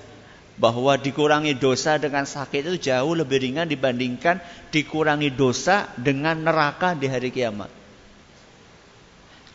bahwa 0.57 0.97
dikurangi 0.99 1.57
dosa 1.57 1.97
dengan 1.97 2.27
sakit 2.27 2.67
itu 2.67 2.91
jauh 2.91 3.15
lebih 3.17 3.41
ringan 3.41 3.69
dibandingkan 3.69 4.41
dikurangi 4.75 5.33
dosa 5.33 5.89
dengan 5.97 6.41
neraka 6.43 6.97
di 6.97 7.07
hari 7.07 7.31
kiamat. 7.31 7.71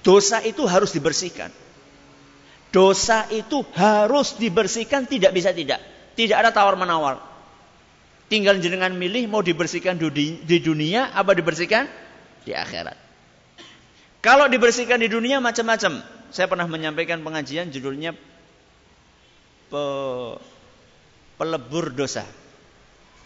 Dosa 0.06 0.42
itu 0.46 0.66
harus 0.70 0.94
dibersihkan. 0.94 1.50
Dosa 2.70 3.25
itu 3.34 3.66
harus 3.74 4.38
dibersihkan 4.38 5.10
tidak 5.10 5.34
bisa 5.34 5.50
tidak. 5.50 5.82
Tidak 6.14 6.38
ada 6.38 6.54
tawar-menawar. 6.54 7.18
Tinggal 8.25 8.58
jenengan 8.58 8.94
milih 8.94 9.30
mau 9.30 9.46
dibersihkan 9.46 9.98
di 10.02 10.58
dunia 10.62 11.14
apa 11.14 11.34
dibersihkan 11.34 11.86
di 12.46 12.54
akhirat. 12.54 12.98
Kalau 14.25 14.50
dibersihkan 14.50 14.98
di 14.98 15.10
dunia 15.10 15.38
macam-macam. 15.38 16.02
Saya 16.34 16.52
pernah 16.52 16.68
menyampaikan 16.68 17.24
pengajian 17.24 17.72
judulnya 17.72 18.12
pelebur 21.36 21.92
dosa. 21.92 22.24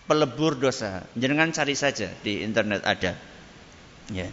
Pelebur 0.10 0.58
dosa. 0.58 1.06
Jangan 1.13 1.54
cari 1.54 1.75
saja 1.78 2.10
di 2.25 2.42
internet 2.42 2.82
ada. 2.86 3.13
Ya. 4.10 4.28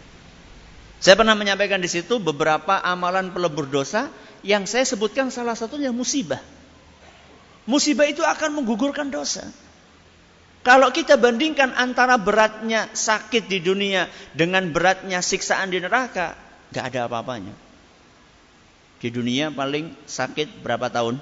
Saya 0.97 1.13
pernah 1.13 1.37
menyampaikan 1.37 1.77
di 1.77 1.85
situ 1.85 2.17
beberapa 2.17 2.81
amalan 2.81 3.29
pelebur 3.29 3.69
dosa 3.69 4.09
yang 4.41 4.65
saya 4.65 4.85
sebutkan 4.85 5.29
salah 5.29 5.53
satunya 5.53 5.93
musibah. 5.93 6.41
Musibah 7.69 8.09
itu 8.09 8.25
akan 8.25 8.57
menggugurkan 8.57 9.13
dosa. 9.13 9.45
Kalau 10.65 10.89
kita 10.89 11.15
bandingkan 11.15 11.77
antara 11.77 12.17
beratnya 12.17 12.89
sakit 12.91 13.45
di 13.45 13.61
dunia 13.61 14.09
dengan 14.33 14.67
beratnya 14.73 15.21
siksaan 15.21 15.69
di 15.71 15.79
neraka, 15.79 16.47
Gak 16.71 16.93
ada 16.93 17.07
apa-apanya. 17.07 17.55
Di 18.97 19.13
dunia 19.13 19.53
paling 19.53 19.93
sakit 20.09 20.59
berapa 20.65 20.89
tahun? 20.89 21.21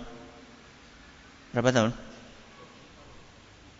Berapa 1.54 1.70
tahun? 1.70 1.92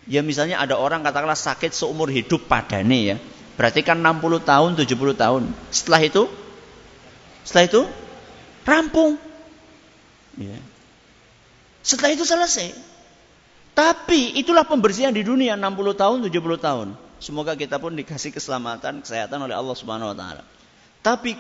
Ya 0.06 0.22
misalnya 0.22 0.62
ada 0.62 0.78
orang 0.78 1.02
katakanlah 1.02 1.38
sakit 1.38 1.74
seumur 1.74 2.14
hidup 2.14 2.46
padane 2.46 3.00
ya. 3.02 3.18
Berarti 3.56 3.82
kan 3.82 3.98
60 3.98 4.44
tahun, 4.46 4.72
70 4.78 5.16
tahun. 5.18 5.44
Setelah 5.74 6.02
itu 6.06 6.30
setelah 7.42 7.66
itu 7.66 7.82
rampung. 8.68 9.18
Ya. 10.38 10.60
Setelah 11.82 12.14
itu 12.14 12.26
selesai. 12.26 12.76
Tapi 13.76 14.40
itulah 14.40 14.64
pembersihan 14.64 15.12
di 15.12 15.26
dunia 15.26 15.58
60 15.58 16.00
tahun, 16.00 16.18
70 16.30 16.58
tahun. 16.62 16.88
Semoga 17.20 17.58
kita 17.58 17.82
pun 17.82 17.96
dikasih 17.96 18.36
keselamatan, 18.36 19.02
kesehatan 19.02 19.40
oleh 19.42 19.56
Allah 19.56 19.76
Subhanahu 19.76 20.14
wa 20.14 20.18
taala. 20.18 20.44
Tapi 21.02 21.34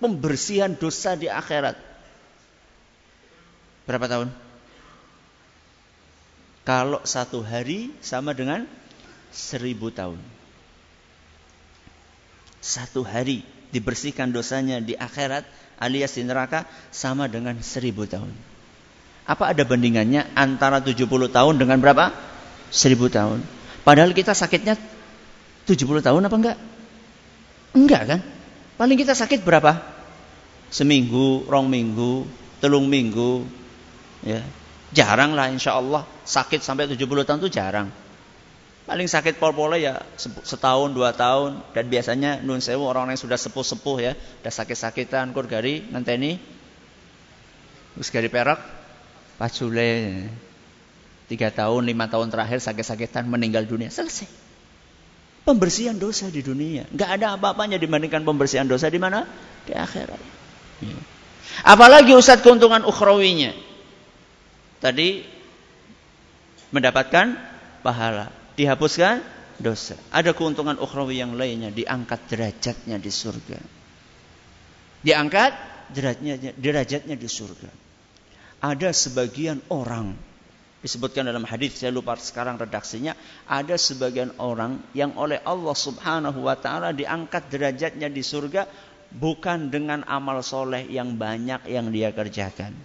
pembersihan 0.00 0.72
dosa 0.72 1.18
di 1.18 1.28
akhirat. 1.28 1.76
Berapa 3.86 4.06
tahun? 4.08 4.28
Kalau 6.66 6.98
satu 7.06 7.46
hari 7.46 7.94
sama 8.02 8.34
dengan 8.34 8.66
seribu 9.30 9.94
tahun. 9.94 10.18
Satu 12.58 13.06
hari 13.06 13.46
dibersihkan 13.70 14.34
dosanya 14.34 14.82
di 14.82 14.98
akhirat 14.98 15.46
alias 15.78 16.18
di 16.18 16.26
neraka 16.26 16.66
sama 16.90 17.30
dengan 17.30 17.54
seribu 17.62 18.10
tahun. 18.10 18.34
Apa 19.30 19.54
ada 19.54 19.62
bandingannya 19.62 20.26
antara 20.34 20.82
70 20.82 21.06
tahun 21.30 21.54
dengan 21.54 21.78
berapa? 21.78 22.10
Seribu 22.74 23.14
tahun. 23.14 23.46
Padahal 23.86 24.10
kita 24.10 24.34
sakitnya 24.34 24.74
70 25.70 26.02
tahun 26.02 26.22
apa 26.26 26.34
enggak? 26.34 26.58
Enggak 27.78 28.02
kan? 28.10 28.20
Paling 28.74 28.98
kita 28.98 29.14
sakit 29.14 29.46
berapa? 29.46 29.78
Seminggu, 30.74 31.46
rong 31.46 31.70
minggu, 31.70 32.26
telung 32.58 32.90
minggu. 32.90 33.46
Ya. 34.26 34.42
Jarang 34.94 35.34
lah 35.34 35.50
insya 35.50 35.74
Allah. 35.78 36.06
Sakit 36.26 36.62
sampai 36.62 36.86
70 36.90 37.26
tahun 37.26 37.38
itu 37.42 37.50
jarang. 37.50 37.90
Paling 38.86 39.10
sakit 39.10 39.42
pol-polnya 39.42 39.78
ya 39.82 39.94
setahun, 40.46 40.94
dua 40.94 41.10
tahun. 41.10 41.58
Dan 41.74 41.90
biasanya 41.90 42.30
nun 42.46 42.62
sewu 42.62 42.86
orang-orang 42.86 43.18
yang 43.18 43.24
sudah 43.26 43.38
sepuh-sepuh 43.38 43.96
ya. 43.98 44.12
Udah 44.14 44.52
sakit-sakitan, 44.54 45.34
kur 45.34 45.50
gari, 45.50 45.82
ngenteni. 45.90 46.38
Terus 47.98 48.08
gari 48.14 48.30
perak, 48.30 48.62
pacule. 49.42 50.30
Tiga 51.26 51.50
tahun, 51.50 51.82
lima 51.82 52.06
tahun 52.06 52.30
terakhir 52.30 52.62
sakit-sakitan 52.62 53.26
meninggal 53.26 53.66
dunia. 53.66 53.90
Selesai 53.90 54.46
pembersihan 55.46 55.94
dosa 55.94 56.26
di 56.26 56.42
dunia. 56.42 56.90
Nggak 56.90 57.10
ada 57.22 57.26
apa-apanya 57.38 57.78
dibandingkan 57.78 58.26
pembersihan 58.26 58.66
dosa 58.66 58.90
di 58.90 58.98
mana? 58.98 59.22
Di 59.62 59.72
akhirat. 59.78 60.20
Ya. 60.82 60.98
Apalagi 61.62 62.10
Ustadz 62.12 62.42
keuntungan 62.42 62.82
ukhrawinya. 62.82 63.54
Tadi 64.80 65.24
mendapatkan 66.70 67.26
pahala, 67.80 68.28
dihapuskan 68.58 69.24
dosa. 69.56 69.96
Ada 70.12 70.36
keuntungan 70.36 70.76
ukhrawi 70.76 71.20
yang 71.20 71.36
lainnya, 71.36 71.72
diangkat 71.72 72.28
derajatnya 72.28 72.96
di 73.00 73.10
surga. 73.12 73.58
Diangkat 75.00 75.52
derajatnya, 75.92 76.52
derajatnya 76.56 77.16
di 77.16 77.28
surga. 77.28 77.70
Ada 78.60 78.90
sebagian 78.90 79.60
orang 79.70 80.16
disebutkan 80.86 81.26
dalam 81.26 81.42
hadis 81.42 81.82
saya 81.82 81.90
lupa 81.90 82.14
sekarang 82.14 82.62
redaksinya 82.62 83.16
ada 83.50 83.74
sebagian 83.74 84.38
orang 84.38 84.78
yang 84.94 85.18
oleh 85.18 85.42
Allah 85.42 85.74
Subhanahu 85.74 86.46
wa 86.46 86.54
taala 86.54 86.94
diangkat 86.94 87.50
derajatnya 87.50 88.06
di 88.06 88.22
surga 88.22 88.70
bukan 89.10 89.66
dengan 89.66 90.06
amal 90.06 90.46
soleh 90.46 90.86
yang 90.86 91.18
banyak 91.18 91.66
yang 91.66 91.90
dia 91.90 92.14
kerjakan 92.14 92.76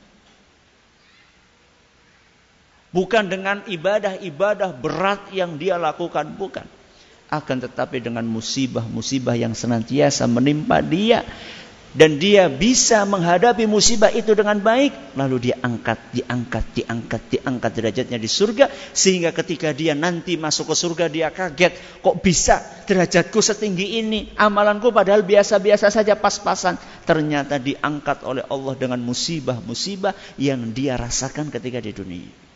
bukan 2.91 3.27
dengan 3.27 3.63
ibadah-ibadah 3.65 4.75
berat 4.77 5.31
yang 5.31 5.55
dia 5.55 5.79
lakukan 5.79 6.35
bukan. 6.35 6.67
Akan 7.31 7.63
tetapi 7.63 8.03
dengan 8.03 8.27
musibah-musibah 8.27 9.39
yang 9.39 9.55
senantiasa 9.55 10.27
menimpa 10.27 10.83
dia. 10.83 11.23
Dan 11.91 12.23
dia 12.23 12.47
bisa 12.47 13.03
menghadapi 13.03 13.67
musibah 13.67 14.07
itu 14.15 14.31
dengan 14.31 14.55
baik. 14.63 15.15
Lalu 15.19 15.51
dia 15.51 15.59
angkat 15.59 15.99
diangkat 16.15 16.63
diangkat 16.71 17.21
diangkat 17.27 17.71
derajatnya 17.75 18.15
di 18.15 18.31
surga. 18.31 18.71
Sehingga 18.95 19.35
ketika 19.35 19.75
dia 19.75 19.91
nanti 19.91 20.39
masuk 20.39 20.71
ke 20.71 20.75
surga 20.75 21.11
dia 21.11 21.27
kaget. 21.35 21.75
Kok 21.99 22.23
bisa 22.23 22.63
derajatku 22.87 23.43
setinggi 23.43 23.99
ini? 23.99 24.31
Amalanku 24.39 24.95
padahal 24.95 25.27
biasa-biasa 25.27 25.91
saja 25.91 26.15
pas-pasan. 26.15 26.79
Ternyata 27.03 27.59
diangkat 27.59 28.23
oleh 28.23 28.47
Allah 28.47 28.75
dengan 28.79 28.99
musibah-musibah 29.03 30.15
yang 30.39 30.71
dia 30.71 30.95
rasakan 30.95 31.51
ketika 31.51 31.83
di 31.83 31.91
dunia 31.91 32.50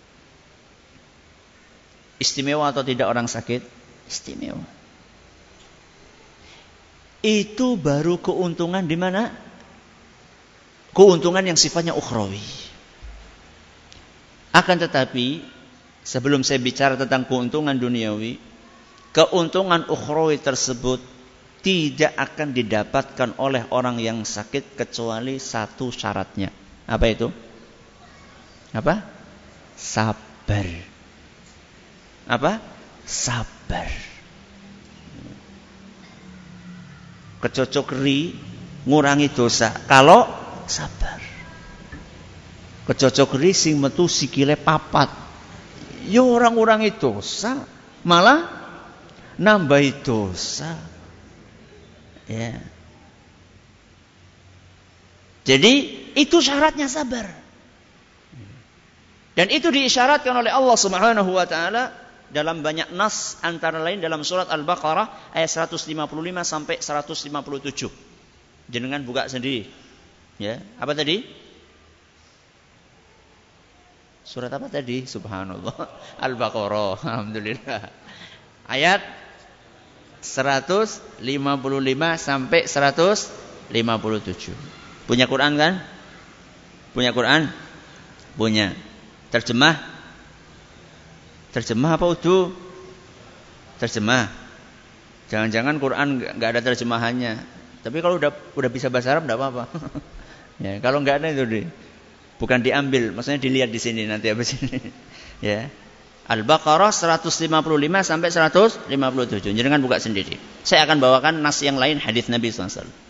istimewa 2.22 2.72
atau 2.72 2.82
tidak 2.86 3.08
orang 3.12 3.28
sakit 3.28 3.62
istimewa 4.08 4.76
itu 7.26 7.74
baru 7.74 8.22
keuntungan 8.22 8.86
di 8.86 8.94
mana? 8.94 9.34
Keuntungan 10.94 11.42
yang 11.42 11.58
sifatnya 11.58 11.98
ukhrawi. 11.98 12.40
Akan 14.54 14.78
tetapi, 14.78 15.42
sebelum 16.06 16.46
saya 16.46 16.62
bicara 16.62 16.94
tentang 16.96 17.26
keuntungan 17.26 17.74
duniawi, 17.76 18.38
keuntungan 19.10 19.90
ukhrawi 19.90 20.38
tersebut 20.38 21.02
tidak 21.66 22.14
akan 22.14 22.54
didapatkan 22.54 23.30
oleh 23.42 23.66
orang 23.74 23.98
yang 23.98 24.22
sakit 24.22 24.78
kecuali 24.78 25.42
satu 25.42 25.90
syaratnya. 25.90 26.54
Apa 26.86 27.06
itu? 27.10 27.28
Apa? 28.70 29.02
Sabar. 29.74 30.95
Apa? 32.26 32.58
Sabar. 33.06 34.06
kecocok 37.46 38.02
ri 38.02 38.34
ngurangi 38.90 39.30
dosa. 39.30 39.70
Kalau 39.86 40.26
sabar. 40.66 41.22
Kecocok 42.90 43.38
ri 43.38 43.54
sing 43.54 43.78
metu 43.78 44.10
sikile 44.10 44.58
papat. 44.58 45.14
Yo 46.10 46.26
orang-orang 46.34 46.90
itu 46.90 47.22
dosa 47.22 47.62
malah 48.02 48.50
nambah 49.38 50.02
dosa. 50.02 50.74
Ya. 52.26 52.58
Jadi 55.46 55.74
itu 56.18 56.42
syaratnya 56.42 56.90
sabar. 56.90 57.30
Dan 59.38 59.52
itu 59.54 59.70
diisyaratkan 59.70 60.34
oleh 60.34 60.50
Allah 60.50 60.78
Subhanahu 60.80 61.30
wa 61.30 61.46
taala 61.46 61.94
dalam 62.34 62.66
banyak 62.66 62.94
nas 62.94 63.38
antara 63.46 63.78
lain 63.82 64.02
dalam 64.02 64.26
surat 64.26 64.50
Al-Baqarah 64.50 65.34
ayat 65.36 65.50
155 65.70 65.92
sampai 66.42 66.76
157. 66.82 68.72
Jenengan 68.72 69.02
buka 69.06 69.30
sendiri. 69.30 69.70
Ya, 70.42 70.60
apa 70.82 70.98
tadi? 70.98 71.24
Surat 74.26 74.50
apa 74.50 74.68
tadi? 74.68 75.06
Subhanallah. 75.06 75.86
Al-Baqarah. 76.26 76.98
Alhamdulillah. 77.06 77.82
Ayat 78.66 79.06
155 80.26 81.22
sampai 82.18 82.62
157. 82.66 83.70
Punya 85.06 85.30
Quran 85.30 85.54
kan? 85.62 85.86
Punya 86.98 87.14
Quran? 87.14 87.54
Punya. 88.34 88.74
Terjemah? 89.30 89.95
Terjemah 91.56 91.96
apa 91.96 92.06
udu? 92.12 92.52
Terjemah. 93.80 94.28
Jangan-jangan 95.32 95.80
Quran 95.80 96.08
nggak 96.36 96.50
ada 96.52 96.60
terjemahannya. 96.60 97.34
Tapi 97.80 97.98
kalau 98.04 98.20
udah 98.20 98.36
udah 98.60 98.70
bisa 98.70 98.92
bahasa 98.92 99.16
Arab 99.16 99.24
enggak 99.24 99.40
apa-apa. 99.40 99.64
ya, 100.64 100.84
kalau 100.84 101.00
nggak 101.00 101.24
ada 101.24 101.32
itu 101.32 101.44
deh. 101.48 101.66
Bukan 102.36 102.60
diambil, 102.60 103.16
maksudnya 103.16 103.40
dilihat 103.40 103.72
di 103.72 103.80
sini 103.80 104.04
nanti 104.04 104.28
habis 104.28 104.52
ini. 104.60 104.84
ya. 105.56 105.72
Al-Baqarah 106.26 106.92
155 106.92 107.40
sampai 108.04 108.30
157. 108.34 108.92
Jangan 109.56 109.80
buka 109.80 110.02
sendiri. 110.02 110.36
Saya 110.66 110.84
akan 110.90 110.98
bawakan 110.98 111.40
nas 111.40 111.62
yang 111.62 111.78
lain 111.78 112.02
hadis 112.02 112.28
Nabi 112.28 112.50
SAW. 112.50 113.05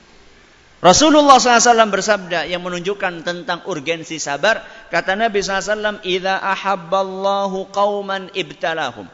Rasulullah 0.84 1.40
SAW 1.40 1.88
bersabda 1.88 2.46
yang 2.52 2.60
menunjukkan 2.60 3.24
tentang 3.24 3.64
urgensi 3.66 4.20
sabar. 4.20 4.62
Kata 4.92 5.16
Nabi 5.16 5.40
SAW, 5.40 6.04
"Idza 6.04 6.36
ahabballahu 6.36 7.72
qauman 7.72 8.30
ibtalahum." 8.36 9.08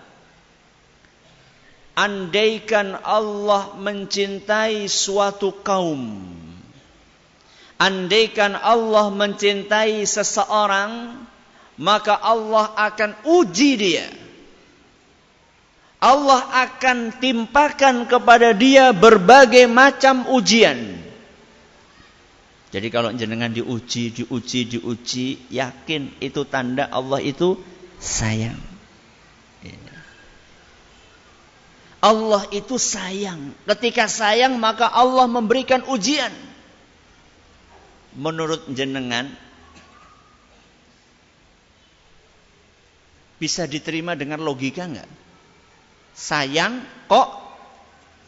Andaikan 1.92 2.98
Allah 3.04 3.76
mencintai 3.78 4.88
suatu 4.88 5.54
kaum, 5.62 6.24
andaikan 7.78 8.56
Allah 8.56 9.12
mencintai 9.12 10.02
seseorang, 10.08 11.20
maka 11.78 12.16
Allah 12.16 12.74
akan 12.80 13.12
uji 13.28 13.72
dia. 13.76 14.08
Allah 16.02 16.42
akan 16.66 17.22
timpakan 17.22 18.10
kepada 18.10 18.58
dia 18.58 18.90
berbagai 18.90 19.70
macam 19.70 20.26
ujian. 20.34 21.01
Jadi 22.72 22.88
kalau 22.88 23.12
jenengan 23.12 23.52
diuji, 23.52 24.16
diuji, 24.16 24.60
diuji, 24.64 25.28
yakin 25.52 26.16
itu 26.24 26.42
tanda 26.48 26.88
Allah 26.88 27.20
itu 27.20 27.60
sayang. 28.00 28.72
Allah 32.02 32.50
itu 32.50 32.82
sayang. 32.82 33.54
Ketika 33.70 34.10
sayang 34.10 34.58
maka 34.58 34.90
Allah 34.90 35.30
memberikan 35.30 35.86
ujian. 35.86 36.34
Menurut 38.18 38.68
jenengan 38.74 39.32
bisa 43.40 43.70
diterima 43.70 44.18
dengan 44.18 44.42
logika 44.42 44.90
enggak? 44.90 45.08
Sayang 46.18 46.84
kok 47.08 47.30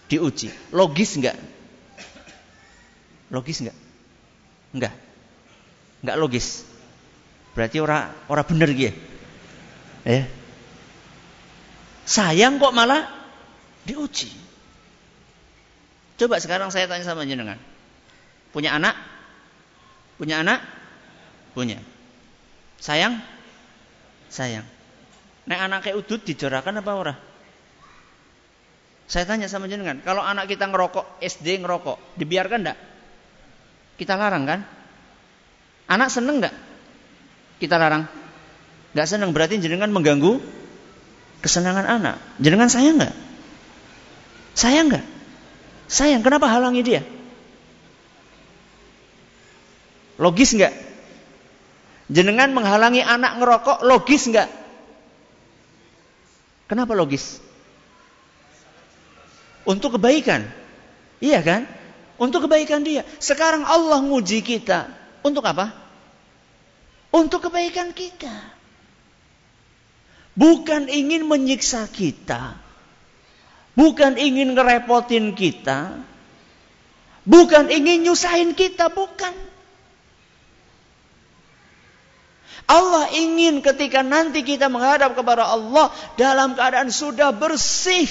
diuji. 0.07 0.53
Logis 0.71 1.17
enggak? 1.19 1.35
Logis 3.33 3.59
enggak? 3.65 3.82
Enggak. 4.73 4.93
Enggak 6.01 6.17
logis. 6.19 6.65
Berarti 7.53 7.77
orang 7.79 8.09
orang 8.27 8.45
bener 8.49 8.69
gitu. 8.73 8.93
Ya. 10.03 10.27
Sayang 12.03 12.59
kok 12.59 12.75
malah 12.75 13.07
diuji. 13.87 14.33
Coba 16.19 16.41
sekarang 16.43 16.69
saya 16.73 16.89
tanya 16.89 17.05
sama 17.07 17.23
jenengan. 17.23 17.57
Punya 18.51 18.75
anak? 18.75 18.93
Punya 20.19 20.43
anak? 20.43 20.61
Punya. 21.57 21.79
Sayang? 22.77 23.17
Sayang. 24.29 24.67
Nek 25.47 25.59
anak 25.59 25.79
kayak 25.87 25.99
udut 25.99 26.21
dijorakan 26.23 26.79
apa 26.79 26.91
ora? 26.93 27.15
Saya 29.03 29.27
tanya 29.27 29.51
sama 29.51 29.67
jenengan, 29.67 29.99
kalau 30.01 30.23
anak 30.23 30.47
kita 30.47 30.65
ngerokok, 30.71 31.19
SD 31.19 31.59
ngerokok, 31.59 32.17
dibiarkan 32.17 32.59
enggak? 32.63 32.79
Kita 33.97 34.17
larang 34.17 34.43
kan? 34.49 34.59
Anak 35.89 36.09
seneng 36.09 36.41
enggak? 36.41 36.55
Kita 37.61 37.77
larang. 37.77 38.09
Enggak 38.93 39.07
seneng 39.09 39.29
berarti 39.33 39.61
jenengan 39.61 39.93
mengganggu 39.93 40.41
kesenangan 41.43 41.85
anak. 41.85 42.15
Jenengan 42.41 42.69
sayang 42.71 42.97
enggak? 42.97 43.15
Sayang 44.53 44.87
enggak? 44.89 45.05
Sayang, 45.91 46.21
kenapa 46.25 46.49
halangi 46.49 46.81
dia? 46.81 47.01
Logis 50.17 50.55
enggak? 50.55 50.73
Jenengan 52.09 52.53
menghalangi 52.53 53.01
anak 53.01 53.41
ngerokok, 53.41 53.85
logis 53.85 54.29
enggak? 54.29 54.49
Kenapa 56.69 56.97
logis? 56.97 57.43
Untuk 59.63 59.95
kebaikan. 59.99 60.47
Iya 61.23 61.39
kan? 61.43 61.69
Untuk 62.21 62.45
kebaikan 62.45 62.85
dia. 62.85 63.01
Sekarang 63.17 63.65
Allah 63.65 63.99
nguji 64.01 64.45
kita. 64.45 64.89
Untuk 65.25 65.43
apa? 65.45 65.73
Untuk 67.09 67.49
kebaikan 67.49 67.93
kita. 67.93 68.33
Bukan 70.33 70.89
ingin 70.89 71.25
menyiksa 71.25 71.85
kita. 71.89 72.57
Bukan 73.73 74.17
ingin 74.17 74.53
ngerepotin 74.53 75.33
kita. 75.33 76.05
Bukan 77.23 77.71
ingin 77.71 78.05
nyusahin 78.05 78.53
kita, 78.53 78.91
bukan. 78.91 79.33
Allah 82.63 83.11
ingin 83.11 83.59
ketika 83.59 84.01
nanti 84.01 84.41
kita 84.43 84.71
menghadap 84.71 85.19
kepada 85.19 85.47
Allah 85.51 85.91
dalam 86.15 86.55
keadaan 86.55 86.89
sudah 86.89 87.35
bersih 87.35 88.07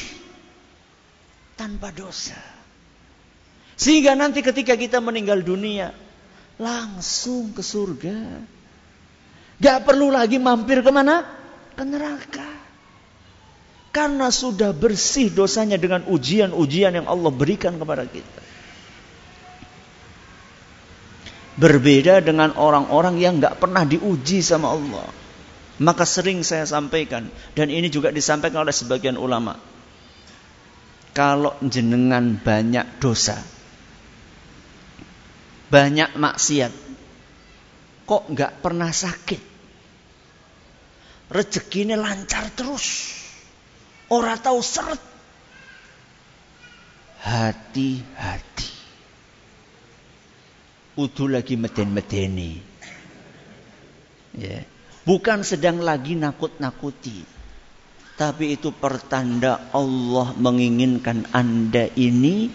tanpa 1.57 1.89
dosa. 1.93 2.52
Sehingga 3.77 4.13
nanti 4.15 4.45
ketika 4.45 4.77
kita 4.77 5.01
meninggal 5.01 5.41
dunia 5.41 5.91
langsung 6.61 7.51
ke 7.57 7.63
surga. 7.65 8.19
Gak 9.63 9.79
perlu 9.87 10.11
lagi 10.11 10.43
mampir 10.43 10.83
ke 10.83 10.91
mana? 10.91 11.23
Ke 11.79 11.85
neraka. 11.87 12.51
Karena 13.93 14.33
sudah 14.33 14.73
bersih 14.73 15.29
dosanya 15.29 15.77
dengan 15.77 16.09
ujian-ujian 16.09 16.97
yang 16.97 17.07
Allah 17.07 17.29
berikan 17.29 17.77
kepada 17.77 18.09
kita. 18.09 18.41
Berbeda 21.53 22.25
dengan 22.25 22.57
orang-orang 22.57 23.21
yang 23.21 23.37
nggak 23.37 23.61
pernah 23.61 23.85
diuji 23.85 24.41
sama 24.41 24.73
Allah. 24.73 25.05
Maka 25.77 26.09
sering 26.09 26.41
saya 26.41 26.65
sampaikan 26.65 27.29
dan 27.53 27.69
ini 27.69 27.93
juga 27.93 28.09
disampaikan 28.09 28.65
oleh 28.65 28.73
sebagian 28.73 29.21
ulama. 29.21 29.61
Kalau 31.13 31.61
jenengan 31.61 32.41
banyak 32.41 32.97
dosa, 32.97 33.37
banyak 35.73 36.21
maksiat, 36.21 36.73
kok 38.05 38.23
nggak 38.29 38.61
pernah 38.61 38.93
sakit? 38.93 39.41
Rezekinya 41.33 41.97
lancar 41.97 42.53
terus, 42.53 43.17
orang 44.13 44.37
tahu 44.37 44.61
seret. 44.61 45.01
Hati-hati 47.23 48.73
udu 50.97 51.25
lagi 51.29 51.57
meden-medeni. 51.57 52.61
Ya. 54.37 54.65
Bukan 55.03 55.43
sedang 55.43 55.83
lagi 55.83 56.15
nakut-nakuti. 56.15 57.25
Tapi 58.13 58.55
itu 58.55 58.71
pertanda 58.71 59.73
Allah 59.73 60.37
menginginkan 60.37 61.27
Anda 61.33 61.91
ini 61.97 62.53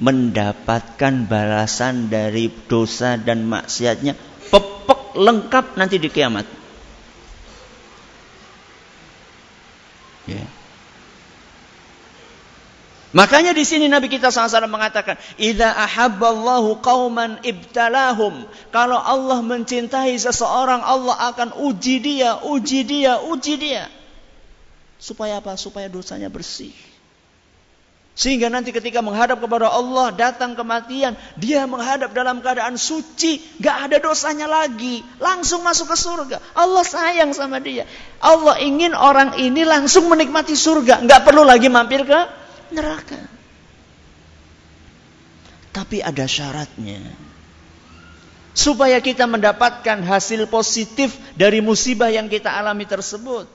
mendapatkan 0.00 1.28
balasan 1.28 2.08
dari 2.08 2.48
dosa 2.48 3.20
dan 3.20 3.44
maksiatnya 3.44 4.16
pepek 4.48 5.14
lengkap 5.14 5.76
nanti 5.76 6.00
di 6.00 6.08
kiamat. 6.08 6.48
Ya. 10.24 10.44
Makanya 13.10 13.50
di 13.50 13.66
sini 13.66 13.90
Nabi 13.90 14.06
kita 14.06 14.30
SAW 14.30 14.70
mengatakan, 14.70 15.18
"Idza 15.34 15.74
ahabballahu 15.74 16.78
qauman 16.78 17.42
ibtalahum." 17.42 18.46
Kalau 18.70 19.02
Allah 19.02 19.42
mencintai 19.42 20.14
seseorang, 20.14 20.78
Allah 20.78 21.18
akan 21.34 21.58
uji 21.58 21.98
dia, 21.98 22.38
uji 22.38 22.86
dia, 22.86 23.18
uji 23.18 23.58
dia. 23.58 23.90
Supaya 25.02 25.42
apa? 25.42 25.58
Supaya 25.58 25.90
dosanya 25.90 26.30
bersih. 26.30 26.70
Sehingga 28.18 28.50
nanti 28.50 28.74
ketika 28.74 29.00
menghadap 29.00 29.38
kepada 29.38 29.70
Allah, 29.70 30.10
datang 30.10 30.58
kematian, 30.58 31.14
dia 31.38 31.64
menghadap 31.64 32.10
dalam 32.10 32.42
keadaan 32.42 32.74
suci, 32.74 33.38
gak 33.62 33.88
ada 33.88 33.96
dosanya 34.02 34.50
lagi, 34.50 35.00
langsung 35.22 35.62
masuk 35.62 35.94
ke 35.94 35.96
surga. 35.96 36.36
Allah 36.58 36.84
sayang 36.84 37.30
sama 37.30 37.62
dia. 37.62 37.86
Allah 38.18 38.58
ingin 38.60 38.92
orang 38.92 39.38
ini 39.38 39.62
langsung 39.62 40.10
menikmati 40.10 40.58
surga, 40.58 41.06
gak 41.06 41.22
perlu 41.22 41.46
lagi 41.46 41.70
mampir 41.70 42.02
ke 42.02 42.20
neraka. 42.74 43.18
Tapi 45.70 46.02
ada 46.02 46.26
syaratnya. 46.26 47.00
Supaya 48.50 48.98
kita 48.98 49.30
mendapatkan 49.30 50.02
hasil 50.02 50.50
positif 50.50 51.14
dari 51.38 51.62
musibah 51.62 52.10
yang 52.10 52.26
kita 52.26 52.50
alami 52.50 52.82
tersebut. 52.84 53.46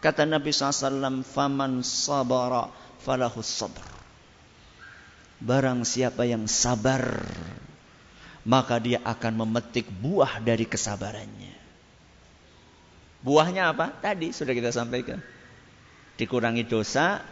Kata 0.00 0.24
Nabi 0.24 0.48
SAW, 0.48 1.20
Faman 1.20 1.84
sabara 1.84 2.80
falahus 3.00 3.48
sabr. 3.48 3.82
Barang 5.40 5.88
siapa 5.88 6.28
yang 6.28 6.44
sabar, 6.44 7.24
maka 8.44 8.76
dia 8.76 9.00
akan 9.00 9.44
memetik 9.44 9.88
buah 9.88 10.36
dari 10.44 10.68
kesabarannya. 10.68 11.56
Buahnya 13.20 13.72
apa? 13.72 13.92
Tadi 14.00 14.32
sudah 14.32 14.52
kita 14.52 14.72
sampaikan. 14.72 15.20
Dikurangi 16.20 16.64
dosa, 16.68 17.24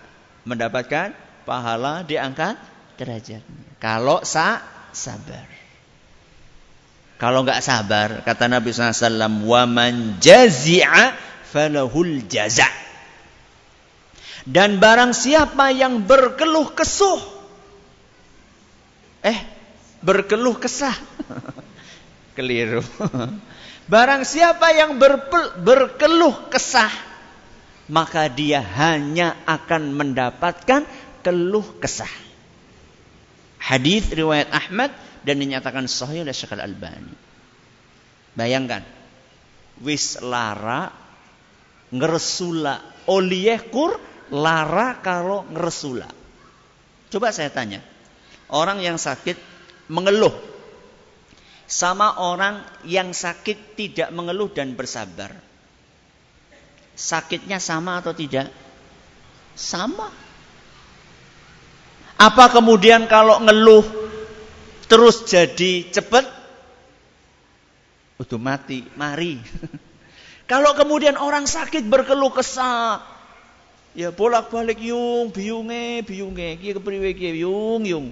mendapatkan 0.48 1.12
pahala 1.44 2.04
diangkat 2.04 2.56
derajatnya. 2.96 3.76
Kalau 3.80 4.24
sa 4.24 4.64
sabar. 4.92 5.44
Kalau 7.18 7.42
nggak 7.42 7.60
sabar, 7.60 8.08
kata 8.22 8.46
Nabi 8.46 8.70
SAW, 8.70 9.42
waman 9.44 10.22
jazi'a 10.22 11.12
falahul 11.50 12.24
jaza. 12.30 12.87
Dan 14.48 14.80
barang 14.80 15.12
siapa 15.12 15.76
yang 15.76 16.08
berkeluh 16.08 16.72
kesuh, 16.72 17.20
eh, 19.20 19.44
berkeluh 20.00 20.56
kesah, 20.56 20.96
keliru. 22.36 22.80
Barang 23.84 24.24
siapa 24.24 24.72
yang 24.72 24.96
berkeluh 25.60 26.48
kesah, 26.48 26.88
maka 27.92 28.24
dia 28.32 28.64
hanya 28.64 29.36
akan 29.44 29.92
mendapatkan 29.92 30.88
keluh 31.20 31.68
kesah. 31.76 32.12
Hadis 33.60 34.08
riwayat 34.08 34.48
Ahmad 34.48 34.96
dan 35.28 35.44
dinyatakan 35.44 35.84
sahih 35.92 36.24
oleh 36.24 36.32
Syekh 36.32 36.56
Al-Albani. 36.56 37.12
Bayangkan, 38.32 38.80
wis 39.84 40.24
lara 40.24 40.88
ngeresula 41.92 42.80
oliekur 43.04 44.00
lara 44.32 45.00
kalau 45.00 45.44
ngeresula. 45.48 46.08
Coba 47.08 47.32
saya 47.32 47.48
tanya, 47.48 47.80
orang 48.52 48.84
yang 48.84 49.00
sakit 49.00 49.36
mengeluh 49.88 50.48
sama 51.68 52.16
orang 52.24 52.64
yang 52.88 53.12
sakit 53.12 53.76
tidak 53.76 54.08
mengeluh 54.08 54.48
dan 54.48 54.72
bersabar. 54.72 55.36
Sakitnya 56.96 57.60
sama 57.60 58.00
atau 58.00 58.16
tidak? 58.16 58.48
Sama. 59.52 60.08
Apa 62.18 62.50
kemudian 62.50 63.04
kalau 63.06 63.44
ngeluh 63.44 63.84
terus 64.88 65.28
jadi 65.28 65.92
cepat? 65.92 66.24
Udah 68.18 68.40
mati, 68.40 68.82
mari. 68.98 69.38
kalau 70.50 70.72
kemudian 70.72 71.20
orang 71.20 71.44
sakit 71.44 71.86
berkeluh 71.86 72.32
kesah, 72.32 73.04
ya 73.98 74.14
bolak-balik 74.14 74.78
yung, 74.78 75.34
biunge, 75.34 76.06
biunge, 76.06 76.54
kia 76.62 76.72
kepriwe 76.78 77.10
kia 77.18 77.34
yung, 77.34 77.82
yung. 77.82 78.06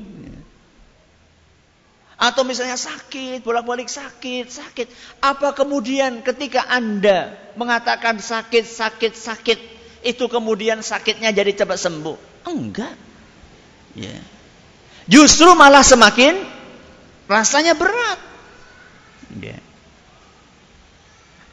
Atau 2.18 2.42
misalnya 2.42 2.74
sakit, 2.74 3.46
bolak-balik 3.46 3.86
sakit, 3.86 4.50
sakit. 4.50 4.88
Apa 5.22 5.54
kemudian 5.54 6.26
ketika 6.26 6.66
Anda 6.66 7.38
mengatakan 7.54 8.18
sakit, 8.18 8.66
sakit, 8.66 9.12
sakit, 9.14 9.58
itu 10.02 10.24
kemudian 10.26 10.82
sakitnya 10.82 11.30
jadi 11.30 11.54
cepat 11.54 11.78
sembuh? 11.78 12.48
Enggak. 12.50 12.96
Ya. 13.94 14.16
Justru 15.06 15.54
malah 15.54 15.86
semakin 15.86 16.34
rasanya 17.30 17.78
berat. 17.78 18.18
Ya. 19.38 19.60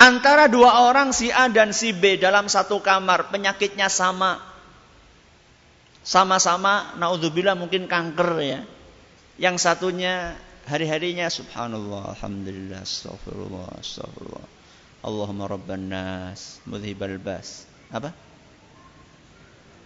Antara 0.01 0.51
dua 0.51 0.89
orang 0.89 1.15
si 1.15 1.31
A 1.31 1.47
dan 1.47 1.71
si 1.71 1.95
B 1.95 2.19
dalam 2.19 2.51
satu 2.51 2.83
kamar, 2.83 3.31
penyakitnya 3.31 3.87
sama. 3.87 4.41
Sama-sama, 6.03 6.97
naudzubillah 6.99 7.55
mungkin 7.55 7.87
kanker 7.87 8.29
ya. 8.43 8.61
Yang 9.39 9.55
satunya 9.63 10.35
hari-harinya 10.67 11.31
subhanallah, 11.31 12.19
alhamdulillah, 12.19 12.83
astagfirullah, 12.83 13.79
astagfirullah. 13.79 14.47
Allahumma 15.03 15.47
rabban 15.47 15.91
nas, 15.91 16.59
mudhibal 16.67 17.15
bas. 17.19 17.67
Apa? 17.91 18.11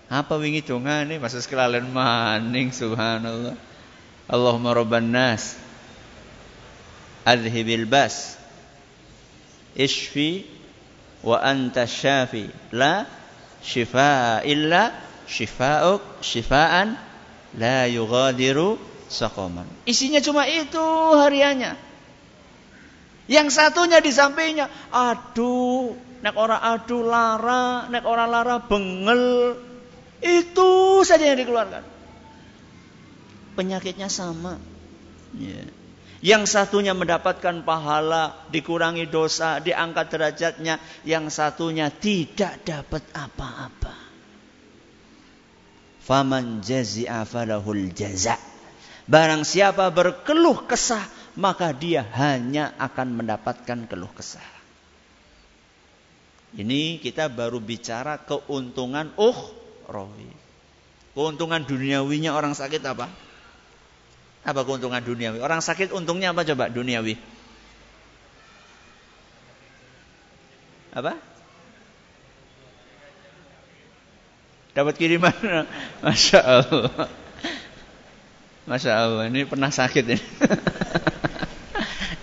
Apa 0.07 0.33
wingi 0.39 0.63
dongane 0.63 1.19
masa 1.19 1.41
sekalian 1.43 1.91
maning 1.91 2.71
subhanallah. 2.71 3.57
Allahumma 4.29 4.71
rabban 4.77 5.09
nas, 5.09 5.57
adhibil 7.27 7.89
bas. 7.89 8.37
Ishfi 9.77 10.41
wa 11.21 11.37
anta 11.37 11.85
syafi. 11.85 12.49
La 12.73 13.05
shifa 13.61 14.41
illa 14.41 14.89
shifa'uk 15.29 16.25
shifaan 16.25 16.97
la 17.61 17.85
yughadiru 17.85 18.81
sakoman. 19.05 19.69
Isinya 19.85 20.17
cuma 20.19 20.49
itu 20.49 20.81
hariannya. 21.13 21.77
Yang 23.27 23.59
satunya 23.59 23.99
di 23.99 24.09
sampingnya, 24.09 24.71
aduh, 24.87 25.91
nek 26.23 26.35
orang 26.39 26.63
aduh 26.63 27.03
lara, 27.03 27.91
nek 27.91 28.07
orang 28.07 28.29
lara 28.31 28.55
bengel. 28.63 29.59
Itu 30.23 31.03
saja 31.03 31.27
yang 31.29 31.37
dikeluarkan. 31.37 31.83
Penyakitnya 33.59 34.07
sama. 34.07 34.57
Yeah. 35.35 35.76
Yang 36.19 36.49
satunya 36.49 36.97
mendapatkan 36.97 37.61
pahala, 37.61 38.47
dikurangi 38.49 39.05
dosa, 39.05 39.61
diangkat 39.61 40.09
derajatnya. 40.09 40.81
Yang 41.05 41.25
satunya 41.29 41.93
tidak 41.93 42.65
dapat 42.65 43.05
apa-apa. 43.13 43.93
Faman 46.01 46.63
jazi'a 46.63 47.27
falahul 47.27 47.91
jaza' 47.91 48.57
Barang 49.07 49.47
siapa 49.47 49.87
berkeluh 49.87 50.67
kesah, 50.67 51.07
maka 51.39 51.71
dia 51.71 52.03
hanya 52.19 52.75
akan 52.75 53.23
mendapatkan 53.23 53.87
keluh 53.87 54.11
kesah. 54.11 54.43
Ini 56.51 56.99
kita 56.99 57.31
baru 57.31 57.63
bicara 57.63 58.19
keuntungan 58.19 59.15
uh 59.15 59.39
rohi. 59.87 60.27
Keuntungan 61.15 61.63
duniawinya 61.63 62.35
orang 62.35 62.51
sakit 62.51 62.83
apa? 62.83 63.07
Apa 64.47 64.63
keuntungan 64.63 65.03
duniawi? 65.03 65.43
Orang 65.43 65.59
sakit 65.59 65.91
untungnya 65.91 66.31
apa 66.31 66.47
coba 66.47 66.71
duniawi? 66.71 67.19
Apa? 70.95 71.19
Dapat 74.71 74.95
kiriman, 74.95 75.35
masya 76.05 76.39
Allah. 76.39 77.11
Masya 78.63 78.91
Allah, 78.95 79.23
ini 79.27 79.43
pernah 79.43 79.67
sakit 79.73 80.05
ini. 80.07 80.23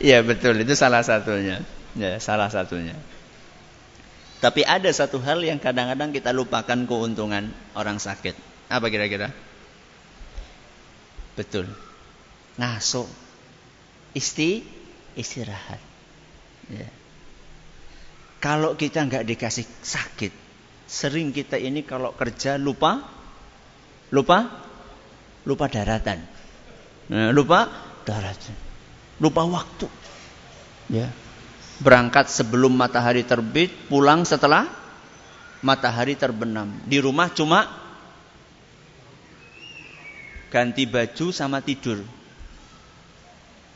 Iya 0.04 0.20
betul, 0.20 0.60
itu 0.60 0.76
salah 0.76 1.00
satunya. 1.00 1.64
Ya, 1.96 2.20
salah 2.20 2.52
satunya. 2.52 2.92
Tapi 4.44 4.60
ada 4.60 4.92
satu 4.92 5.16
hal 5.24 5.40
yang 5.40 5.56
kadang-kadang 5.56 6.12
kita 6.12 6.28
lupakan 6.28 6.84
keuntungan 6.84 7.48
orang 7.72 7.96
sakit. 7.96 8.36
Apa 8.68 8.92
kira-kira? 8.92 9.32
Betul. 11.40 11.72
Ngaso. 12.58 13.06
Isti 14.14 14.62
istirahat. 15.18 15.82
Ya. 16.70 16.88
Kalau 18.38 18.76
kita 18.76 19.02
nggak 19.08 19.24
dikasih 19.24 19.66
sakit, 19.82 20.32
sering 20.84 21.32
kita 21.32 21.56
ini 21.56 21.82
kalau 21.82 22.12
kerja 22.12 22.60
lupa, 22.60 23.00
lupa, 24.12 24.38
lupa 25.48 25.66
daratan. 25.66 26.20
Nah, 27.08 27.32
lupa 27.32 27.68
darat. 28.04 28.38
Lupa 29.18 29.42
waktu. 29.48 29.88
Ya. 30.92 31.08
Berangkat 31.80 32.30
sebelum 32.30 32.76
matahari 32.76 33.26
terbit, 33.26 33.72
pulang 33.90 34.22
setelah 34.22 34.68
matahari 35.64 36.14
terbenam. 36.14 36.70
Di 36.84 37.00
rumah 37.00 37.32
cuma 37.32 37.66
ganti 40.52 40.86
baju 40.86 41.26
sama 41.34 41.64
tidur. 41.64 42.04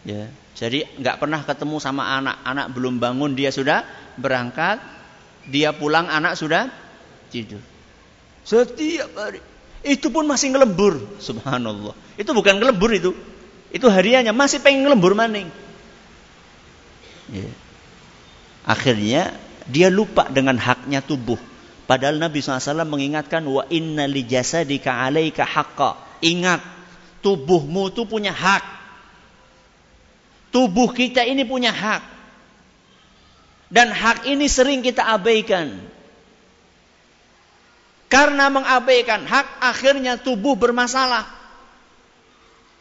Ya. 0.07 0.31
Jadi 0.59 0.87
nggak 0.99 1.17
pernah 1.23 1.41
ketemu 1.43 1.77
sama 1.79 2.19
anak. 2.19 2.43
Anak 2.43 2.67
belum 2.75 2.99
bangun 2.99 3.35
dia 3.35 3.55
sudah 3.55 3.87
berangkat. 4.19 4.79
Dia 5.49 5.73
pulang 5.73 6.11
anak 6.11 6.37
sudah 6.37 6.69
tidur. 7.33 7.63
Setiap 8.45 9.11
hari. 9.17 9.41
Itu 9.87 10.11
pun 10.11 10.27
masih 10.27 10.53
ngelembur. 10.53 11.21
Subhanallah. 11.23 11.95
Itu 12.19 12.35
bukan 12.35 12.59
ngelembur 12.59 12.91
itu. 12.93 13.11
Itu 13.71 13.87
hariannya 13.89 14.35
masih 14.35 14.65
pengen 14.65 14.89
ngelembur 14.89 15.15
maning. 15.15 15.49
Ya. 17.33 17.49
Akhirnya 18.65 19.37
dia 19.69 19.93
lupa 19.93 20.29
dengan 20.29 20.57
haknya 20.57 21.05
tubuh. 21.05 21.37
Padahal 21.89 22.21
Nabi 22.21 22.45
SAW 22.45 22.85
mengingatkan 22.85 23.45
wa 23.49 23.65
inna 23.73 24.05
li 24.05 24.25
jasadika 24.29 25.09
alaika 25.09 25.45
haqqa. 25.45 26.21
Ingat, 26.21 26.61
tubuhmu 27.25 27.89
itu 27.93 28.05
punya 28.05 28.33
hak. 28.33 28.78
Tubuh 30.49 30.91
kita 30.97 31.25
ini 31.25 31.45
punya 31.45 31.73
hak. 31.75 32.03
Dan 33.69 33.93
hak 33.93 34.25
ini 34.25 34.49
sering 34.49 34.81
kita 34.81 35.05
abaikan. 35.05 35.77
Karena 38.09 38.49
mengabaikan 38.49 39.29
hak, 39.29 39.61
akhirnya 39.61 40.17
tubuh 40.17 40.57
bermasalah. 40.57 41.29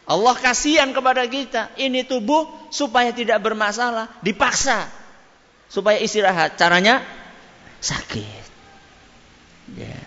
Allah 0.08 0.36
kasihan 0.40 0.88
kepada 0.96 1.28
kita. 1.28 1.76
Ini 1.76 2.08
tubuh 2.08 2.48
supaya 2.72 3.12
tidak 3.12 3.44
bermasalah, 3.44 4.08
dipaksa 4.24 4.88
supaya 5.68 6.00
istirahat. 6.00 6.56
Caranya 6.56 7.04
sakit. 7.84 8.44
Ya. 9.76 10.00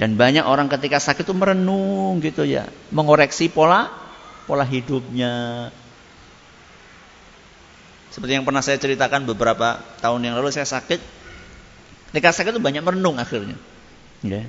Dan 0.00 0.16
banyak 0.16 0.48
orang 0.48 0.72
ketika 0.72 0.96
sakit 0.96 1.28
itu 1.28 1.36
merenung 1.36 2.24
gitu 2.24 2.48
ya, 2.48 2.64
mengoreksi 2.88 3.52
pola 3.52 3.92
pola 4.50 4.66
hidupnya. 4.66 5.70
Seperti 8.10 8.34
yang 8.34 8.42
pernah 8.42 8.58
saya 8.66 8.82
ceritakan 8.82 9.22
beberapa 9.22 9.78
tahun 10.02 10.26
yang 10.26 10.34
lalu 10.34 10.50
saya 10.50 10.66
sakit. 10.66 10.98
Ketika 12.10 12.34
sakit 12.34 12.58
itu 12.58 12.62
banyak 12.62 12.82
merenung 12.82 13.22
akhirnya. 13.22 13.54
Ya. 14.26 14.42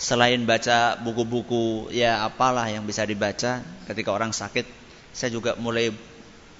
Selain 0.00 0.40
baca 0.48 0.96
buku-buku 0.96 1.92
ya 1.92 2.24
apalah 2.24 2.64
yang 2.72 2.88
bisa 2.88 3.04
dibaca 3.04 3.60
ketika 3.84 4.08
orang 4.16 4.32
sakit, 4.32 4.64
saya 5.12 5.28
juga 5.28 5.52
mulai 5.60 5.92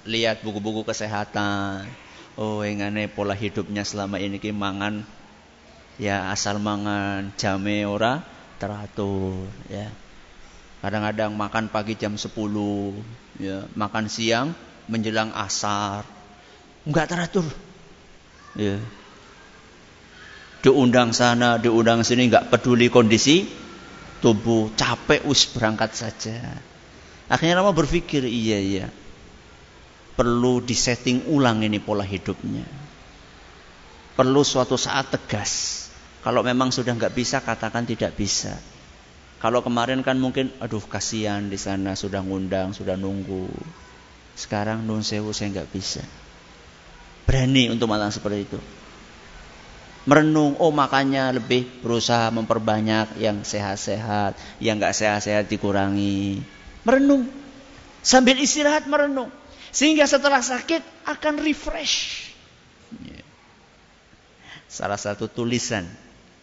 lihat 0.05 0.45
buku-buku 0.45 0.85
kesehatan. 0.85 1.89
Oh, 2.37 2.61
yang 2.61 2.85
aneh 2.85 3.09
pola 3.09 3.33
hidupnya 3.33 3.81
selama 3.81 4.21
ini 4.21 4.37
ki 4.37 4.53
mangan 4.53 5.01
ya 5.97 6.29
asal 6.29 6.61
mangan 6.61 7.33
jame 7.35 7.83
ora 7.83 8.21
teratur 8.61 9.49
ya 9.67 9.91
kadang-kadang 10.79 11.35
makan 11.35 11.67
pagi 11.67 11.99
jam 11.99 12.15
10 12.15 12.31
ya 13.39 13.67
makan 13.75 14.05
siang 14.07 14.55
menjelang 14.89 15.31
asar. 15.35 16.03
Enggak 16.83 17.11
teratur. 17.11 17.45
Ya. 18.57 18.81
Diundang 20.59 21.15
sana 21.15 21.61
diundang 21.61 22.03
sini 22.03 22.27
enggak 22.27 22.51
peduli 22.51 22.91
kondisi 22.91 23.47
tubuh. 24.19 24.73
Capek 24.75 25.23
us 25.29 25.47
berangkat 25.47 25.95
saja. 25.95 26.35
Akhirnya 27.29 27.61
lama 27.61 27.71
berpikir 27.71 28.25
iya 28.25 28.57
iya. 28.57 28.87
Perlu 30.17 30.59
disetting 30.59 31.29
ulang 31.31 31.63
ini 31.63 31.79
pola 31.79 32.03
hidupnya. 32.03 32.67
Perlu 34.19 34.43
suatu 34.43 34.75
saat 34.75 35.15
tegas. 35.15 35.85
Kalau 36.19 36.43
memang 36.43 36.75
sudah 36.75 36.91
nggak 36.91 37.15
bisa, 37.15 37.39
katakan 37.39 37.87
tidak 37.87 38.11
bisa. 38.19 38.59
Kalau 39.39 39.63
kemarin 39.63 40.03
kan 40.03 40.19
mungkin, 40.19 40.51
aduh 40.59 40.83
kasihan 40.83 41.47
di 41.47 41.55
sana 41.55 41.95
sudah 41.95 42.19
ngundang, 42.19 42.75
sudah 42.75 42.99
nunggu. 42.99 43.47
Sekarang 44.35 44.83
nun 44.83 44.99
sewu 44.99 45.31
saya 45.31 45.55
nggak 45.55 45.71
bisa. 45.71 46.03
Berani 47.23 47.71
untuk 47.71 47.87
mengatakan 47.87 48.19
seperti 48.19 48.39
itu. 48.43 48.59
Merenung, 50.03 50.59
oh 50.59 50.75
makanya 50.75 51.31
lebih 51.31 51.63
berusaha 51.79 52.27
memperbanyak 52.35 53.15
yang 53.19 53.47
sehat-sehat, 53.47 54.35
yang 54.59 54.75
nggak 54.75 54.95
sehat-sehat 54.95 55.47
dikurangi. 55.47 56.43
Merenung, 56.83 57.31
sambil 58.03 58.35
istirahat 58.43 58.91
merenung, 58.91 59.31
sehingga 59.71 60.03
setelah 60.03 60.43
sakit 60.43 60.83
akan 61.07 61.39
refresh. 61.39 62.27
Salah 64.67 64.99
satu 64.99 65.31
tulisan 65.31 65.87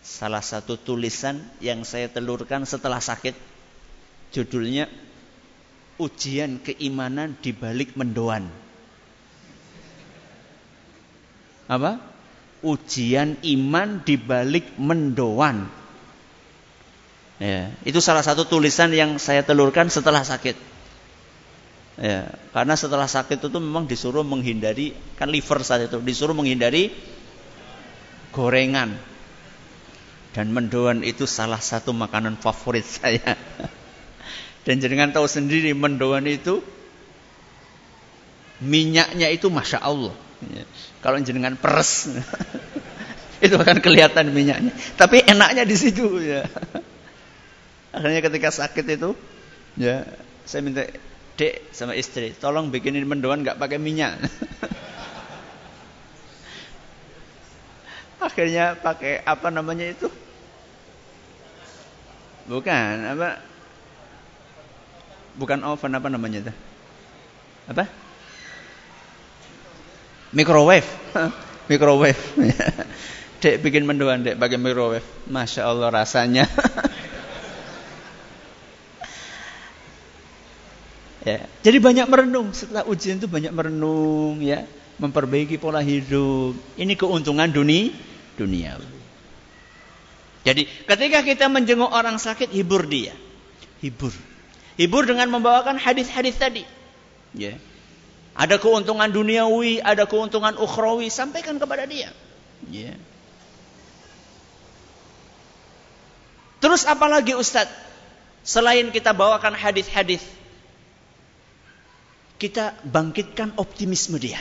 salah 0.07 0.39
satu 0.39 0.79
tulisan 0.79 1.43
yang 1.59 1.83
saya 1.83 2.07
telurkan 2.07 2.63
setelah 2.63 3.03
sakit. 3.03 3.35
Judulnya 4.31 4.87
Ujian 5.99 6.63
Keimanan 6.63 7.35
di 7.43 7.51
Balik 7.51 7.99
Mendoan. 7.99 8.47
Apa? 11.67 11.99
Ujian 12.63 13.35
iman 13.43 14.03
di 14.07 14.15
balik 14.17 14.79
mendoan. 14.79 15.67
Ya, 17.37 17.69
itu 17.85 18.01
salah 18.01 18.25
satu 18.25 18.49
tulisan 18.49 18.97
yang 18.97 19.21
saya 19.21 19.45
telurkan 19.45 19.93
setelah 19.93 20.25
sakit. 20.25 20.57
Ya, 22.01 22.33
karena 22.53 22.75
setelah 22.77 23.05
sakit 23.05 23.41
itu 23.45 23.59
memang 23.61 23.85
disuruh 23.85 24.25
menghindari 24.25 24.97
kan 25.21 25.29
liver 25.29 25.61
saat 25.65 25.89
itu 25.89 26.01
disuruh 26.01 26.33
menghindari 26.33 26.93
gorengan, 28.33 28.97
dan 30.37 30.53
mendoan 30.53 31.01
itu 31.01 31.25
salah 31.25 31.57
satu 31.57 31.97
makanan 31.97 32.37
favorit 32.37 32.85
saya. 32.85 33.41
Dan 34.69 34.85
jenengan 34.85 35.09
tahu 35.09 35.25
sendiri 35.25 35.73
mendoan 35.73 36.29
itu 36.29 36.61
minyaknya 38.61 39.33
itu 39.33 39.49
masya 39.49 39.81
Allah. 39.81 40.13
Kalau 41.01 41.17
jenengan 41.25 41.57
peres 41.57 42.13
itu 43.49 43.57
akan 43.57 43.81
kelihatan 43.81 44.29
minyaknya. 44.29 44.77
Tapi 45.01 45.25
enaknya 45.25 45.65
di 45.65 45.73
situ 45.73 46.21
ya. 46.21 46.45
Akhirnya 47.97 48.21
ketika 48.21 48.53
sakit 48.53 48.85
itu 48.93 49.17
ya 49.81 50.05
saya 50.45 50.61
minta 50.61 50.85
dek 51.41 51.73
sama 51.73 51.97
istri 51.97 52.37
tolong 52.37 52.69
bikinin 52.69 53.09
mendoan 53.09 53.41
nggak 53.41 53.57
pakai 53.57 53.81
minyak. 53.81 54.21
Akhirnya 58.21 58.77
pakai 58.77 59.25
apa 59.25 59.49
namanya 59.49 59.89
itu 59.97 60.13
Bukan, 62.47 62.95
apa? 63.03 63.43
Bukan 65.37 65.61
oven 65.67 65.93
apa 65.99 66.09
namanya 66.09 66.39
itu? 66.47 66.55
Apa? 67.67 67.91
Microwave. 70.31 70.87
microwave. 71.71 72.23
dek 73.43 73.61
bikin 73.63 73.85
mendoan, 73.85 74.23
Dek, 74.23 74.39
pakai 74.39 74.59
microwave. 74.59 75.05
Masya 75.27 75.67
Allah 75.67 75.91
rasanya. 75.91 76.47
ya. 81.29 81.45
Jadi 81.67 81.79
banyak 81.83 82.07
merenung 82.07 82.55
setelah 82.55 82.87
ujian 82.87 83.19
itu 83.19 83.27
banyak 83.27 83.51
merenung 83.51 84.39
ya, 84.39 84.63
memperbaiki 85.03 85.59
pola 85.59 85.83
hidup. 85.83 86.55
Ini 86.79 86.95
keuntungan 86.95 87.51
dunia 87.51 87.91
dunia. 88.37 88.96
Jadi 90.47 90.71
ketika 90.87 91.27
kita 91.27 91.51
menjenguk 91.51 91.91
orang 91.91 92.23
sakit, 92.23 92.55
hibur 92.55 92.87
dia. 92.87 93.11
Hibur. 93.83 94.15
Hibur 94.79 95.03
dengan 95.03 95.27
membawakan 95.35 95.75
hadis-hadis 95.75 96.39
tadi. 96.39 96.63
Ya. 97.35 97.59
Ada 98.39 98.63
keuntungan 98.63 99.11
duniawi, 99.11 99.83
ada 99.83 100.07
keuntungan 100.07 100.55
ukhrawi, 100.55 101.11
sampaikan 101.11 101.59
kepada 101.59 101.83
dia. 101.91 102.15
Ya. 102.71 102.95
Terus 106.63 106.87
apalagi 106.87 107.35
Ustadz? 107.35 107.85
Selain 108.47 108.87
kita 108.95 109.11
bawakan 109.11 109.59
hadis-hadis, 109.59 110.23
kita 112.39 112.79
bangkitkan 112.87 113.51
optimisme 113.59 114.15
dia. 114.23 114.39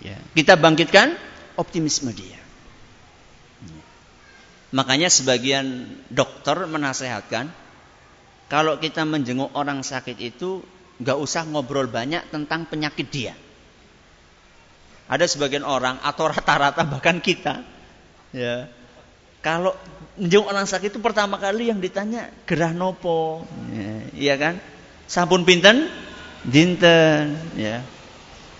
Ya. 0.00 0.16
Kita 0.32 0.56
bangkitkan 0.56 1.20
optimisme 1.60 2.08
dia. 2.16 2.33
Makanya 4.74 5.06
sebagian 5.06 5.86
dokter 6.10 6.66
menasehatkan 6.66 7.46
kalau 8.50 8.74
kita 8.82 9.06
menjenguk 9.06 9.54
orang 9.54 9.86
sakit 9.86 10.18
itu 10.18 10.66
nggak 10.98 11.14
usah 11.14 11.46
ngobrol 11.46 11.86
banyak 11.86 12.26
tentang 12.34 12.66
penyakit 12.66 13.06
dia. 13.06 13.34
Ada 15.06 15.30
sebagian 15.30 15.62
orang 15.62 16.02
atau 16.02 16.26
rata-rata 16.26 16.82
bahkan 16.82 17.22
kita, 17.22 17.62
ya, 18.34 18.66
kalau 19.44 19.78
menjenguk 20.18 20.50
orang 20.50 20.66
sakit 20.66 20.90
itu 20.90 20.98
pertama 20.98 21.38
kali 21.38 21.70
yang 21.70 21.78
ditanya 21.78 22.34
gerah 22.42 22.74
nopo, 22.74 23.46
ya, 23.70 23.94
iya 24.16 24.34
kan? 24.40 24.58
Sampun 25.06 25.46
pinten, 25.46 25.86
dinten, 26.42 27.36
ya. 27.54 27.84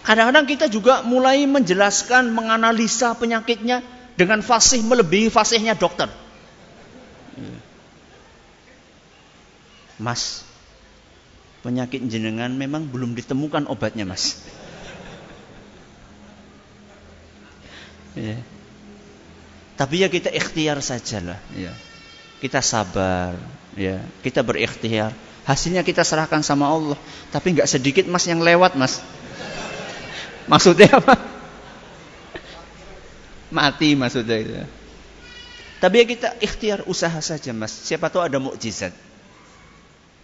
Kadang-kadang 0.05 0.47
kita 0.47 0.67
juga 0.69 1.01
mulai 1.01 1.49
menjelaskan, 1.49 2.29
menganalisa 2.31 3.17
penyakitnya 3.17 3.81
dengan 4.15 4.41
fasih 4.43 4.83
melebihi 4.83 5.31
fasihnya 5.31 5.75
dokter. 5.75 6.11
Mas, 9.99 10.43
penyakit 11.63 12.03
jenengan 12.11 12.51
memang 12.51 12.87
belum 12.91 13.15
ditemukan 13.15 13.71
obatnya, 13.71 14.03
Mas. 14.03 14.43
ya. 18.19 18.39
Tapi 19.75 20.07
ya 20.07 20.09
kita 20.11 20.31
ikhtiar 20.31 20.79
sajalah, 20.83 21.39
ya. 21.55 21.75
Kita 22.43 22.63
sabar, 22.63 23.35
ya. 23.79 24.03
Kita 24.23 24.43
berikhtiar. 24.43 25.15
Hasilnya 25.45 25.85
kita 25.85 26.03
serahkan 26.07 26.41
sama 26.41 26.71
Allah. 26.71 26.99
Tapi 27.29 27.55
nggak 27.59 27.69
sedikit 27.69 28.05
Mas 28.07 28.27
yang 28.27 28.43
lewat, 28.43 28.79
Mas. 28.79 29.03
Maksudnya 30.51 30.91
apa? 31.01 31.34
Mati 33.55 33.95
maksudnya 33.95 34.37
itu. 34.43 34.55
Tapi 35.79 36.03
kita 36.09 36.35
ikhtiar 36.43 36.83
usaha 36.91 37.15
saja 37.23 37.55
mas. 37.55 37.71
Siapa 37.71 38.11
tahu 38.11 38.27
ada 38.27 38.43
mukjizat. 38.43 38.91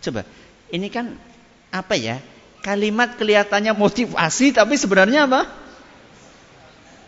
Coba, 0.02 0.26
ini 0.72 0.90
kan 0.90 1.14
apa 1.70 1.94
ya? 1.94 2.18
Kalimat 2.60 3.16
kelihatannya 3.16 3.72
motivasi, 3.72 4.52
tapi 4.52 4.76
sebenarnya 4.76 5.24
apa? 5.30 5.48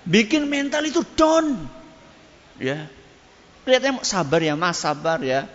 Bikin 0.08 0.48
mental 0.48 0.88
itu 0.88 1.04
down. 1.16 1.56
Ya, 2.60 2.88
kelihatannya 3.64 4.04
sabar 4.04 4.40
ya 4.40 4.54
mas, 4.54 4.80
sabar 4.80 5.18
ya. 5.20 5.48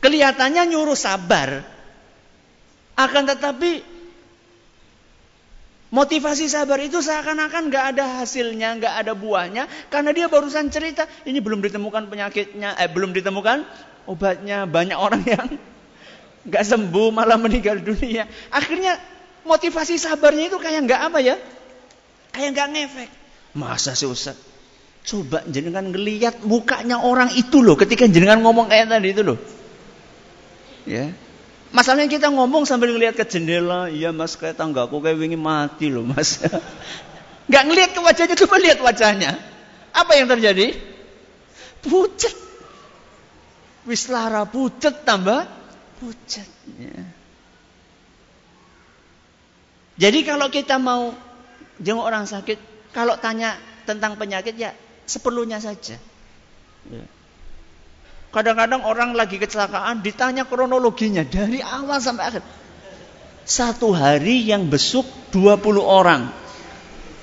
Kelihatannya 0.00 0.62
nyuruh 0.70 0.96
sabar. 0.96 1.64
Akan 2.96 3.28
tetapi 3.28 3.95
motivasi 5.90 6.50
sabar 6.50 6.82
itu 6.82 6.98
seakan-akan 6.98 7.70
nggak 7.70 7.84
ada 7.94 8.04
hasilnya, 8.22 8.78
nggak 8.82 8.94
ada 9.06 9.12
buahnya, 9.14 9.70
karena 9.92 10.10
dia 10.10 10.26
barusan 10.26 10.70
cerita 10.72 11.06
ini 11.28 11.38
belum 11.38 11.62
ditemukan 11.62 12.10
penyakitnya, 12.10 12.74
eh 12.78 12.90
belum 12.90 13.14
ditemukan 13.14 13.62
obatnya. 14.10 14.66
Banyak 14.66 14.98
orang 14.98 15.22
yang 15.26 15.46
nggak 16.48 16.64
sembuh 16.64 17.08
malah 17.14 17.38
meninggal 17.38 17.78
dunia. 17.82 18.26
Akhirnya 18.50 18.98
motivasi 19.46 19.98
sabarnya 19.98 20.50
itu 20.50 20.58
kayak 20.58 20.80
nggak 20.86 21.00
apa 21.12 21.18
ya? 21.22 21.36
Kayak 22.34 22.48
nggak 22.56 22.68
ngefek. 22.74 23.10
Masa 23.56 23.96
sih 23.96 24.10
Ustaz? 24.10 24.36
Coba 25.06 25.46
jenengan 25.46 25.86
ngelihat 25.86 26.42
mukanya 26.42 26.98
orang 26.98 27.30
itu 27.38 27.62
loh 27.62 27.78
ketika 27.78 28.10
jenengan 28.10 28.42
ngomong 28.42 28.66
kayak 28.66 28.90
tadi 28.90 29.14
itu 29.14 29.22
loh. 29.22 29.38
Ya. 30.82 31.14
Masalahnya 31.74 32.06
kita 32.06 32.30
ngomong 32.30 32.62
sambil 32.62 32.94
ngelihat 32.94 33.18
ke 33.18 33.26
jendela, 33.26 33.90
iya 33.90 34.14
mas 34.14 34.38
kayak 34.38 34.54
tanggaku 34.54 35.02
kayak 35.02 35.18
wingi 35.18 35.38
mati 35.38 35.90
loh 35.90 36.06
mas. 36.06 36.38
Gak 37.52 37.62
ngelihat 37.62 37.94
ke 37.94 38.00
wajahnya, 38.02 38.34
coba 38.34 38.56
lihat 38.58 38.78
wajahnya. 38.82 39.38
Apa 39.94 40.18
yang 40.18 40.26
terjadi? 40.26 40.74
Pucat. 41.86 42.34
Wislara 43.86 44.42
pucat 44.50 45.06
tambah 45.06 45.46
pucat. 46.02 46.48
Ya. 46.74 47.06
Jadi 49.96 50.26
kalau 50.26 50.50
kita 50.50 50.76
mau 50.76 51.14
jenguk 51.78 52.02
orang 52.02 52.26
sakit, 52.26 52.58
kalau 52.90 53.14
tanya 53.16 53.56
tentang 53.86 54.18
penyakit 54.18 54.58
ya 54.58 54.74
seperlunya 55.06 55.62
saja. 55.62 55.96
Ya. 56.90 57.06
Kadang-kadang 58.36 58.84
orang 58.84 59.16
lagi 59.16 59.40
kecelakaan 59.40 60.04
ditanya 60.04 60.44
kronologinya 60.44 61.24
dari 61.24 61.64
awal 61.64 61.96
sampai 61.96 62.24
akhir. 62.28 62.44
Satu 63.48 63.96
hari 63.96 64.44
yang 64.44 64.68
besuk 64.68 65.08
20 65.32 65.80
orang. 65.80 66.28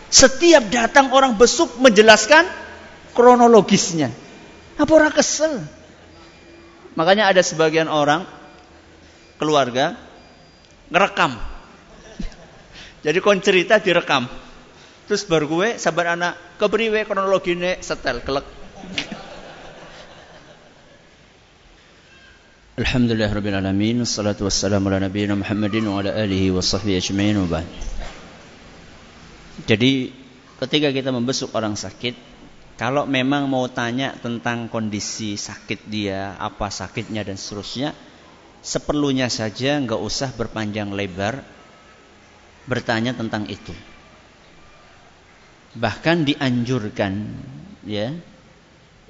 Setiap 0.09 0.73
datang 0.73 1.13
orang 1.13 1.37
besuk 1.37 1.77
menjelaskan 1.77 2.49
kronologisnya. 3.13 4.09
Apa 4.81 4.89
orang 4.89 5.13
kesel? 5.13 5.61
Makanya 6.97 7.29
ada 7.29 7.45
sebagian 7.45 7.93
orang 7.93 8.25
keluarga 9.37 9.93
ngerekam. 10.89 11.37
Jadi 13.05 13.17
kon 13.21 13.37
cerita 13.37 13.77
direkam. 13.77 14.25
Terus 15.05 15.29
baru 15.29 15.45
gue 15.45 15.69
sabar 15.77 16.17
anak 16.17 16.57
kepriwe 16.57 17.05
kronologine 17.05 17.77
setel 17.85 18.17
kelek. 18.25 18.49
Alhamdulillah 22.73 23.29
Rabbil 23.29 23.53
Alamin 23.53 24.01
Assalatu 24.01 24.49
wassalamu 24.49 24.89
ala 24.89 25.05
nabiyina 25.05 25.37
Muhammadin 25.37 25.85
Wa 25.85 26.01
ala 26.01 26.09
alihi 26.09 26.49
wa 26.49 26.57
sahbihi 26.57 26.97
ajma'in 26.97 27.37
wa 27.37 27.45
ba'd. 27.45 27.69
Jadi 29.69 30.09
ketika 30.57 30.89
kita 30.89 31.13
membesuk 31.13 31.53
orang 31.53 31.77
sakit 31.77 32.17
Kalau 32.73 33.05
memang 33.05 33.45
mau 33.45 33.69
tanya 33.69 34.17
tentang 34.17 34.73
kondisi 34.73 35.37
sakit 35.37 35.85
dia 35.85 36.33
Apa 36.41 36.73
sakitnya 36.73 37.21
dan 37.21 37.37
seterusnya 37.37 37.93
Seperlunya 38.65 39.29
saja 39.29 39.77
nggak 39.77 40.01
usah 40.01 40.33
berpanjang 40.33 40.97
lebar 40.97 41.45
Bertanya 42.65 43.13
tentang 43.13 43.45
itu. 43.53 43.75
Bahkan 45.77 46.25
dianjurkan 46.25 47.37
ya 47.85 48.17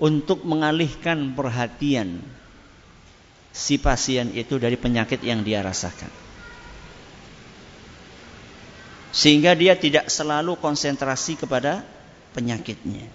untuk 0.03 0.43
mengalihkan 0.43 1.32
perhatian 1.32 2.43
si 3.54 3.78
pasien 3.78 4.34
itu 4.34 4.58
dari 4.58 4.76
penyakit 4.76 5.22
yang 5.22 5.45
dia 5.45 5.62
rasakan. 5.62 6.10
Sehingga 9.14 9.54
dia 9.54 9.78
tidak 9.78 10.10
selalu 10.10 10.58
konsentrasi 10.58 11.38
kepada 11.38 11.86
penyakitnya. 12.34 13.06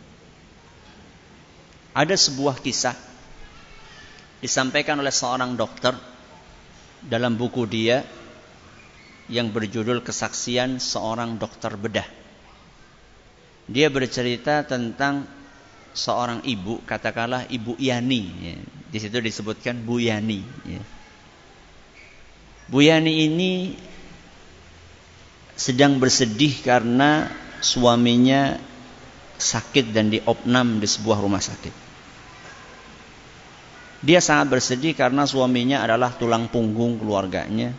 Ada 1.91 2.15
sebuah 2.15 2.63
kisah 2.63 2.95
disampaikan 4.39 5.03
oleh 5.03 5.11
seorang 5.11 5.59
dokter 5.59 5.99
dalam 7.03 7.35
buku 7.35 7.67
dia 7.67 8.07
yang 9.27 9.51
berjudul 9.51 10.07
Kesaksian 10.07 10.79
Seorang 10.79 11.37
Dokter 11.37 11.75
Bedah. 11.75 12.07
Dia 13.69 13.93
bercerita 13.93 14.65
tentang 14.65 15.29
seorang 15.93 16.41
ibu, 16.49 16.81
katakanlah 16.89 17.45
ibu 17.53 17.77
Yani. 17.77 18.57
Di 18.89 18.99
situ 18.99 19.21
disebutkan 19.21 19.85
Bu 19.85 20.01
Yani. 20.01 20.41
Ya. 20.65 20.83
Bu 22.69 22.81
Yani 22.85 23.29
ini 23.29 23.53
sedang 25.59 26.01
bersedih 26.01 26.65
karena 26.65 27.29
suaminya 27.59 28.57
sakit 29.39 29.91
dan 29.91 30.09
diopnam 30.09 30.81
di 30.81 30.89
sebuah 30.89 31.19
rumah 31.21 31.43
sakit. 31.43 31.75
Dia 33.99 34.23
sangat 34.23 34.55
bersedih 34.55 34.95
karena 34.95 35.27
suaminya 35.27 35.83
adalah 35.83 36.15
tulang 36.15 36.47
punggung 36.47 37.03
keluarganya 37.03 37.75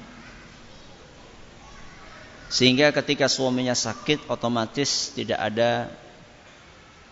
sehingga 2.49 2.89
ketika 2.89 3.29
suaminya 3.29 3.77
sakit 3.77 4.25
otomatis 4.25 5.13
tidak 5.13 5.37
ada 5.37 5.93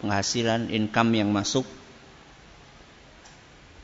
penghasilan 0.02 0.74
income 0.74 1.14
yang 1.14 1.30
masuk. 1.30 1.64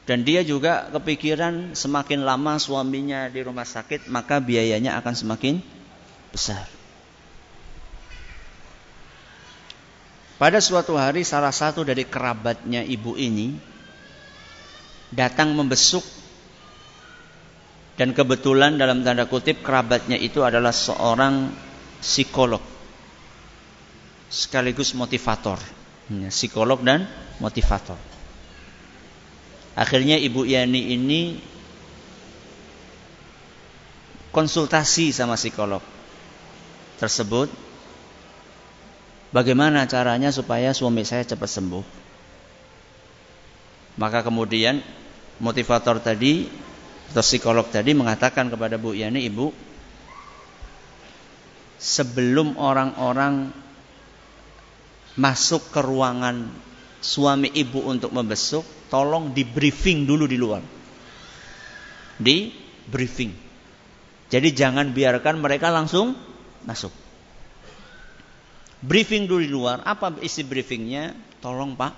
Dan 0.04 0.28
dia 0.28 0.43
juga 0.43 0.91
kepikiran 0.91 1.80
semakin 1.80 2.28
lama 2.28 2.60
suaminya 2.60 3.32
di 3.32 3.39
rumah 3.39 3.64
sakit 3.64 4.12
maka 4.12 4.43
biayanya 4.43 4.99
akan 4.99 5.16
semakin 5.16 5.64
besar. 6.36 6.68
Pada 10.36 10.60
suatu 10.60 10.99
hari 10.99 11.24
salah 11.24 11.56
satu 11.56 11.88
dari 11.88 12.04
kerabatnya 12.04 12.84
ibu 12.84 13.16
ini 13.16 13.56
datang 15.08 15.56
membesuk 15.56 16.04
dan 17.95 18.12
kebetulan 18.12 18.76
dalam 18.76 19.08
tanda 19.08 19.24
kutip 19.24 19.64
kerabatnya 19.64 20.20
itu 20.20 20.43
adalah 20.43 20.76
seorang 20.76 21.54
psikolog 22.04 22.60
sekaligus 24.28 24.97
motivator. 24.97 25.62
Ya, 26.10 26.28
psikolog 26.34 26.82
dan 26.84 27.08
motivator. 27.39 28.12
Akhirnya 29.74 30.21
Ibu 30.21 30.45
Yani 30.45 30.93
ini 30.93 31.21
konsultasi 34.30 35.13
sama 35.13 35.38
psikolog 35.38 35.82
tersebut 36.97 37.49
bagaimana 39.34 39.89
caranya 39.89 40.30
supaya 40.30 40.74
suami 40.74 41.01
saya 41.01 41.26
cepat 41.26 41.49
sembuh. 41.49 41.86
Maka 43.97 44.26
kemudian 44.26 44.82
motivator 45.38 46.01
tadi 46.01 46.49
atau 47.13 47.21
psikolog 47.21 47.69
tadi 47.69 47.93
mengatakan 47.93 48.49
kepada 48.49 48.82
Bu 48.82 48.97
Yani, 48.97 49.30
Ibu, 49.30 49.53
sebelum 51.78 52.57
orang-orang 52.57 53.53
masuk 55.13 55.69
ke 55.69 55.78
ruangan 55.78 56.49
suami 57.04 57.51
ibu 57.51 57.84
untuk 57.84 58.16
membesuk, 58.16 58.64
tolong 58.88 59.36
di 59.36 59.43
briefing 59.43 60.08
dulu 60.08 60.24
di 60.24 60.39
luar. 60.39 60.64
Di 62.16 62.47
briefing. 62.88 63.36
Jadi 64.32 64.49
jangan 64.56 64.95
biarkan 64.95 65.43
mereka 65.43 65.68
langsung 65.68 66.16
masuk. 66.64 66.89
Briefing 68.80 69.28
dulu 69.28 69.41
di 69.43 69.51
luar. 69.51 69.84
Apa 69.84 70.16
isi 70.24 70.47
briefingnya? 70.47 71.12
Tolong 71.43 71.76
Pak. 71.76 71.93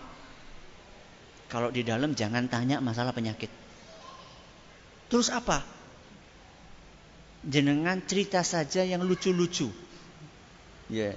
Kalau 1.54 1.70
di 1.70 1.86
dalam 1.86 2.18
jangan 2.18 2.50
tanya 2.50 2.82
masalah 2.82 3.14
penyakit. 3.14 3.48
Terus 5.08 5.30
apa? 5.30 5.62
Jenengan 7.46 8.02
cerita 8.10 8.42
saja 8.42 8.82
yang 8.82 9.06
lucu-lucu. 9.06 9.70
Ya. 10.90 11.14
Yeah. 11.14 11.16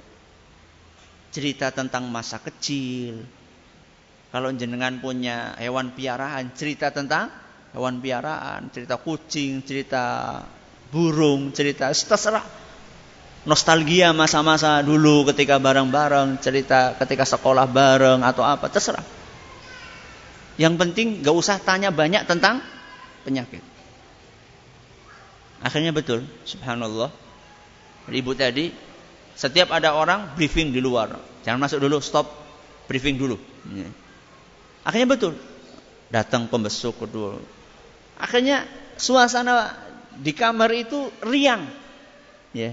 Cerita 1.32 1.72
tentang 1.72 2.08
masa 2.08 2.40
kecil. 2.40 3.37
Kalau 4.28 4.52
jenengan 4.52 5.00
punya 5.00 5.56
hewan 5.56 5.96
piaraan, 5.96 6.52
cerita 6.52 6.92
tentang 6.92 7.32
hewan 7.72 8.04
piaraan, 8.04 8.68
cerita 8.68 9.00
kucing, 9.00 9.64
cerita 9.64 10.36
burung, 10.92 11.52
cerita 11.56 11.88
terserah. 11.88 12.44
Nostalgia 13.48 14.12
masa-masa 14.12 14.84
dulu 14.84 15.24
ketika 15.32 15.56
bareng-bareng, 15.56 16.44
cerita 16.44 16.92
ketika 17.00 17.24
sekolah 17.24 17.64
bareng 17.64 18.20
atau 18.20 18.44
apa, 18.44 18.68
terserah. 18.68 19.04
Yang 20.60 20.74
penting 20.76 21.08
gak 21.24 21.32
usah 21.32 21.56
tanya 21.56 21.88
banyak 21.88 22.28
tentang 22.28 22.60
penyakit. 23.24 23.64
Akhirnya 25.64 25.96
betul, 25.96 26.28
subhanallah. 26.44 27.08
Ibu 28.08 28.32
tadi, 28.36 28.72
setiap 29.32 29.72
ada 29.72 29.96
orang 29.96 30.36
briefing 30.36 30.68
di 30.68 30.84
luar. 30.84 31.16
Jangan 31.48 31.60
masuk 31.64 31.78
dulu, 31.80 31.96
stop, 32.04 32.28
briefing 32.90 33.16
dulu. 33.16 33.40
Ya. 34.88 34.96
Akhirnya 34.96 35.08
betul. 35.12 35.36
Datang 36.08 36.48
pembesuk 36.48 36.96
kedua. 36.96 37.36
Akhirnya 38.16 38.64
suasana 38.96 39.76
di 40.16 40.32
kamar 40.32 40.72
itu 40.72 41.12
riang. 41.20 41.68
Ya. 42.56 42.72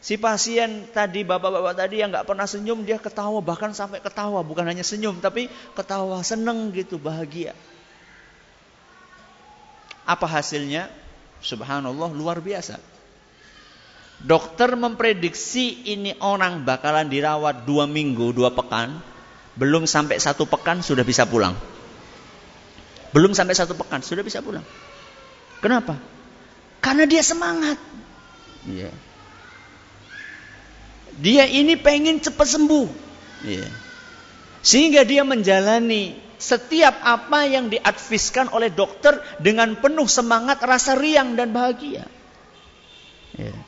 Si 0.00 0.20
pasien 0.20 0.88
tadi, 0.92 1.24
bapak-bapak 1.24 1.76
tadi 1.76 2.00
yang 2.04 2.12
nggak 2.12 2.28
pernah 2.28 2.44
senyum, 2.44 2.84
dia 2.84 3.00
ketawa, 3.00 3.40
bahkan 3.40 3.72
sampai 3.72 4.04
ketawa. 4.04 4.40
Bukan 4.44 4.64
hanya 4.64 4.84
senyum, 4.84 5.20
tapi 5.20 5.48
ketawa, 5.72 6.20
seneng 6.20 6.72
gitu, 6.76 7.00
bahagia. 7.00 7.56
Apa 10.04 10.24
hasilnya? 10.24 10.88
Subhanallah, 11.40 12.12
luar 12.12 12.40
biasa. 12.40 12.80
Dokter 14.20 14.76
memprediksi 14.76 15.88
ini 15.88 16.12
orang 16.20 16.64
bakalan 16.68 17.08
dirawat 17.08 17.64
dua 17.64 17.88
minggu, 17.88 18.36
dua 18.36 18.52
pekan. 18.52 19.00
Belum 19.58 19.86
sampai 19.88 20.22
satu 20.22 20.46
pekan 20.46 20.82
sudah 20.84 21.02
bisa 21.02 21.26
pulang. 21.26 21.56
Belum 23.10 23.34
sampai 23.34 23.54
satu 23.58 23.74
pekan 23.74 24.02
sudah 24.02 24.22
bisa 24.22 24.38
pulang. 24.38 24.62
Kenapa? 25.58 25.98
Karena 26.80 27.04
dia 27.04 27.20
semangat. 27.20 27.76
Yeah. 28.64 28.94
Dia 31.20 31.44
ini 31.50 31.76
pengen 31.76 32.22
cepat 32.22 32.48
sembuh. 32.56 32.88
Yeah. 33.44 33.68
Sehingga 34.64 35.04
dia 35.04 35.26
menjalani 35.26 36.16
setiap 36.40 37.04
apa 37.04 37.44
yang 37.44 37.68
diadviskan 37.68 38.48
oleh 38.48 38.72
dokter 38.72 39.20
dengan 39.36 39.76
penuh 39.76 40.08
semangat, 40.08 40.64
rasa 40.64 40.96
riang 40.96 41.36
dan 41.36 41.52
bahagia. 41.52 42.08
Yeah. 43.36 43.60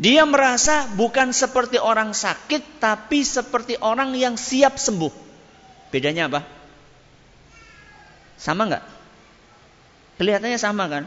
Dia 0.00 0.24
merasa 0.24 0.88
bukan 0.96 1.28
seperti 1.36 1.76
orang 1.76 2.16
sakit, 2.16 2.80
tapi 2.80 3.20
seperti 3.20 3.76
orang 3.84 4.16
yang 4.16 4.40
siap 4.40 4.80
sembuh. 4.80 5.12
Bedanya 5.92 6.32
apa? 6.32 6.40
Sama 8.40 8.64
nggak? 8.64 8.84
Kelihatannya 10.16 10.56
sama 10.56 10.88
kan? 10.88 11.04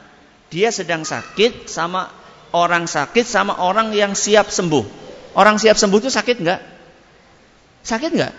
Dia 0.53 0.69
sedang 0.69 1.01
sakit 1.01 1.65
sama 1.65 2.13
orang 2.53 2.85
sakit 2.85 3.25
sama 3.25 3.57
orang 3.57 3.97
yang 3.97 4.13
siap 4.13 4.53
sembuh. 4.53 4.85
Orang 5.33 5.57
siap 5.57 5.73
sembuh 5.73 5.97
itu 5.97 6.13
sakit 6.13 6.37
nggak? 6.45 6.61
Sakit 7.81 8.11
nggak? 8.13 8.33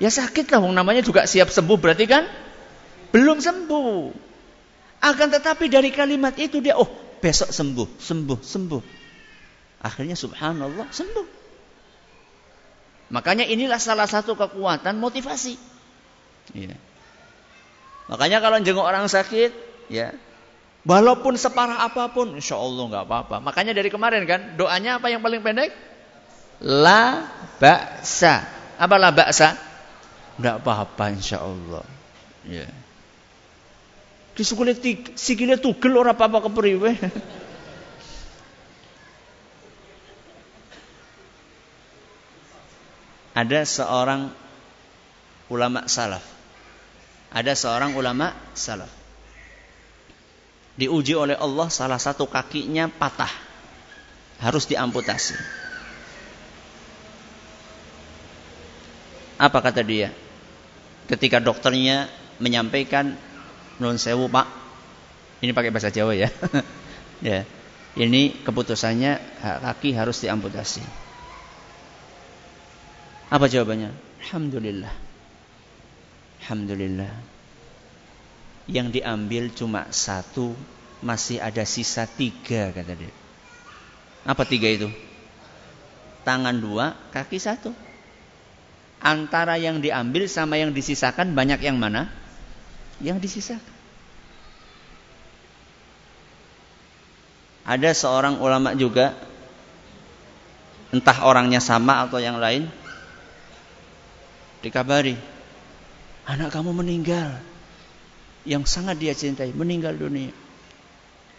Ya 0.00 0.08
sakit 0.08 0.48
lah, 0.48 0.64
namanya 0.72 1.04
juga 1.04 1.28
siap 1.28 1.52
sembuh 1.52 1.76
berarti 1.76 2.08
kan 2.08 2.24
belum 3.12 3.44
sembuh. 3.44 4.16
Akan 5.04 5.28
tetapi 5.28 5.68
dari 5.68 5.92
kalimat 5.92 6.32
itu 6.40 6.64
dia, 6.64 6.80
oh 6.80 6.88
besok 7.24 7.48
sembuh, 7.48 7.88
sembuh, 7.96 8.40
sembuh. 8.44 8.82
Akhirnya 9.80 10.12
subhanallah 10.12 10.92
sembuh. 10.92 11.26
Makanya 13.08 13.48
inilah 13.48 13.80
salah 13.80 14.04
satu 14.04 14.36
kekuatan 14.36 15.00
motivasi. 15.00 15.56
Ya. 16.52 16.76
Makanya 18.12 18.44
kalau 18.44 18.60
jenguk 18.60 18.84
orang 18.84 19.08
sakit, 19.08 19.56
ya 19.88 20.12
Walaupun 20.84 21.40
separah 21.40 21.80
apa 21.80 22.12
pun, 22.12 22.36
insya 22.36 22.60
Allah 22.60 22.84
nggak 22.92 23.04
apa-apa. 23.08 23.36
Makanya 23.40 23.72
dari 23.72 23.88
kemarin 23.88 24.28
kan, 24.28 24.52
doanya 24.60 25.00
apa 25.00 25.08
yang 25.08 25.24
paling 25.24 25.40
pendek? 25.40 25.72
La 26.60 27.24
baksa. 27.56 28.44
Apa 28.76 29.00
la 29.00 29.08
baksa? 29.08 29.56
Nggak 30.36 30.60
apa-apa 30.60 31.04
insya 31.16 31.40
Allah. 31.40 31.88
Ya. 32.44 32.68
Kisukule 34.34 34.74
sikile 35.14 35.56
tugel 35.62 35.94
ora 35.94 36.12
apa-apa 36.14 36.50
kepriwe. 36.50 36.90
Ada 43.34 43.66
seorang 43.66 44.30
ulama 45.50 45.86
salaf. 45.86 46.22
Ada 47.34 47.54
seorang 47.58 47.98
ulama 47.98 48.30
salaf 48.54 49.04
diuji 50.74 51.14
oleh 51.14 51.38
Allah 51.38 51.70
salah 51.70 51.98
satu 51.98 52.26
kakinya 52.26 52.90
patah. 52.90 53.30
Harus 54.42 54.66
diamputasi. 54.66 55.38
Apa 59.38 59.58
kata 59.62 59.80
dia? 59.86 60.10
Ketika 61.06 61.38
dokternya 61.38 62.10
menyampaikan 62.42 63.14
non 63.78 63.96
sewu 63.98 64.30
pak, 64.30 64.46
ini 65.42 65.50
pakai 65.50 65.70
bahasa 65.74 65.90
Jawa 65.90 66.14
ya. 66.14 66.30
ya, 67.28 67.42
ini 67.98 68.34
keputusannya 68.44 69.18
kaki 69.42 69.94
harus 69.94 70.22
diamputasi. 70.22 70.82
Apa 73.30 73.50
jawabannya? 73.50 73.90
Alhamdulillah. 74.22 74.94
Alhamdulillah 76.44 77.34
yang 78.64 78.88
diambil 78.88 79.52
cuma 79.52 79.88
satu, 79.92 80.56
masih 81.04 81.40
ada 81.40 81.68
sisa 81.68 82.08
tiga 82.08 82.72
kata 82.72 82.96
dia. 82.96 83.12
Apa 84.24 84.48
tiga 84.48 84.72
itu? 84.72 84.88
Tangan 86.24 86.56
dua, 86.56 86.96
kaki 87.12 87.36
satu. 87.36 87.76
Antara 89.04 89.60
yang 89.60 89.84
diambil 89.84 90.24
sama 90.32 90.56
yang 90.56 90.72
disisakan 90.72 91.36
banyak 91.36 91.60
yang 91.60 91.76
mana? 91.76 92.08
Yang 93.02 93.18
disisakan. 93.26 93.74
Ada 97.64 97.96
seorang 97.96 98.44
ulama 98.44 98.76
juga, 98.76 99.16
entah 100.92 101.24
orangnya 101.24 101.64
sama 101.64 102.04
atau 102.04 102.20
yang 102.20 102.36
lain, 102.36 102.68
dikabari, 104.60 105.16
anak 106.28 106.52
kamu 106.52 106.76
meninggal 106.76 107.40
yang 108.44 108.68
sangat 108.68 109.00
dia 109.00 109.16
cintai 109.16 109.56
meninggal 109.56 109.96
dunia. 109.96 110.32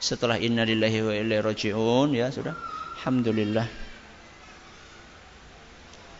Setelah 0.01 0.41
innalillahi 0.41 0.99
wa 1.05 1.13
ilaihi 1.13 1.41
rajiun 1.45 2.17
ya 2.17 2.33
sudah. 2.33 2.57
Alhamdulillah. 2.99 3.69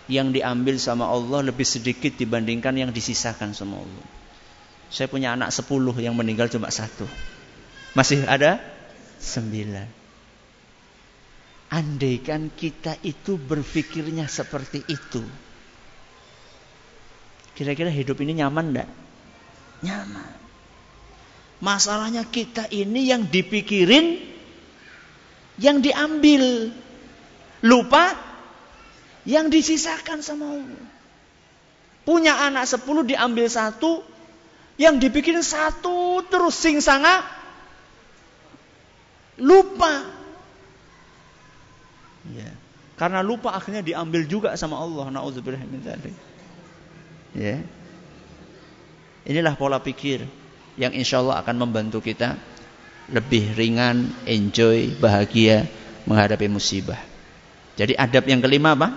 Yang 0.05 0.37
diambil 0.37 0.75
sama 0.77 1.09
Allah 1.09 1.49
lebih 1.49 1.65
sedikit 1.65 2.13
dibandingkan 2.13 2.77
yang 2.77 2.93
disisakan 2.93 3.57
sama 3.57 3.81
Allah. 3.81 4.05
Saya 4.89 5.07
punya 5.11 5.33
anak 5.33 5.51
sepuluh 5.51 5.93
yang 5.97 6.13
meninggal 6.15 6.47
cuma 6.47 6.71
satu. 6.71 7.05
Masih 7.95 8.23
ada 8.27 8.61
sembilan. 9.19 9.87
Andaikan 11.73 12.53
kita 12.53 12.95
itu 13.01 13.35
berpikirnya 13.35 14.29
seperti 14.29 14.85
itu. 14.85 15.23
Kira-kira 17.55 17.89
hidup 17.89 18.19
ini 18.21 18.43
nyaman 18.43 18.65
enggak? 18.75 18.89
Nyaman. 19.81 20.31
Masalahnya 21.63 22.27
kita 22.27 22.67
ini 22.69 23.07
yang 23.07 23.25
dipikirin, 23.31 24.19
yang 25.57 25.79
diambil. 25.79 26.71
Lupa 27.65 28.13
yang 29.25 29.49
disisakan 29.49 30.21
sama 30.21 30.53
Allah. 30.53 30.85
Punya 32.05 32.37
anak 32.45 32.69
sepuluh 32.69 33.01
diambil 33.01 33.49
satu, 33.49 34.05
yang 34.75 34.99
dipikirin 34.99 35.43
satu 35.43 36.23
terus 36.27 36.55
sing 36.55 36.83
sanga 36.83 37.23
lupa. 39.39 40.03
Ya. 42.31 42.51
Karena 42.95 43.19
lupa 43.19 43.51
akhirnya 43.51 43.83
diambil 43.83 44.23
juga 44.23 44.55
sama 44.55 44.79
Allah. 44.79 45.11
Nauzubillah 45.11 45.59
min 45.67 45.83
Ya. 47.35 47.59
Inilah 49.27 49.57
pola 49.59 49.83
pikir 49.83 50.23
yang 50.79 50.95
insya 50.95 51.19
Allah 51.19 51.43
akan 51.43 51.55
membantu 51.59 51.99
kita 51.99 52.39
lebih 53.11 53.53
ringan, 53.53 54.11
enjoy, 54.23 54.95
bahagia 54.97 55.67
menghadapi 56.07 56.47
musibah. 56.47 56.97
Jadi 57.75 57.97
adab 57.99 58.23
yang 58.25 58.39
kelima 58.39 58.71
apa? 58.73 58.95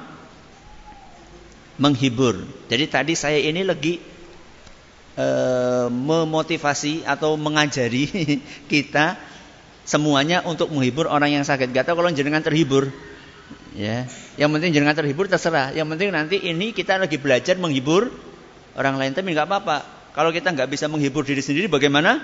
Menghibur. 1.83 2.47
Jadi 2.71 2.85
tadi 2.87 3.13
saya 3.19 3.43
ini 3.43 3.67
lagi 3.67 3.99
e, 5.19 5.27
memotivasi 5.91 7.03
atau 7.03 7.35
mengajari 7.35 8.07
kita 8.73 9.19
semuanya 9.83 10.47
untuk 10.47 10.71
menghibur 10.71 11.11
orang 11.11 11.41
yang 11.41 11.45
sakit. 11.45 11.75
Gak 11.75 11.91
tahu 11.91 11.99
kalau 12.05 12.15
jenengan 12.15 12.45
terhibur. 12.45 12.93
Ya, 13.79 14.11
yang 14.35 14.51
penting 14.51 14.75
jenengan 14.75 14.99
terhibur 14.99 15.31
terserah. 15.31 15.71
Yang 15.71 15.95
penting 15.95 16.09
nanti 16.11 16.37
ini 16.39 16.75
kita 16.75 16.99
lagi 16.99 17.15
belajar 17.15 17.55
menghibur 17.57 18.11
orang 18.75 18.99
lain 18.99 19.15
tapi 19.15 19.35
nggak 19.35 19.47
apa-apa. 19.47 19.77
Kalau 20.19 20.35
kita 20.35 20.51
nggak 20.51 20.67
bisa 20.67 20.91
menghibur 20.91 21.23
diri 21.23 21.39
sendiri, 21.39 21.71
bagaimana 21.71 22.19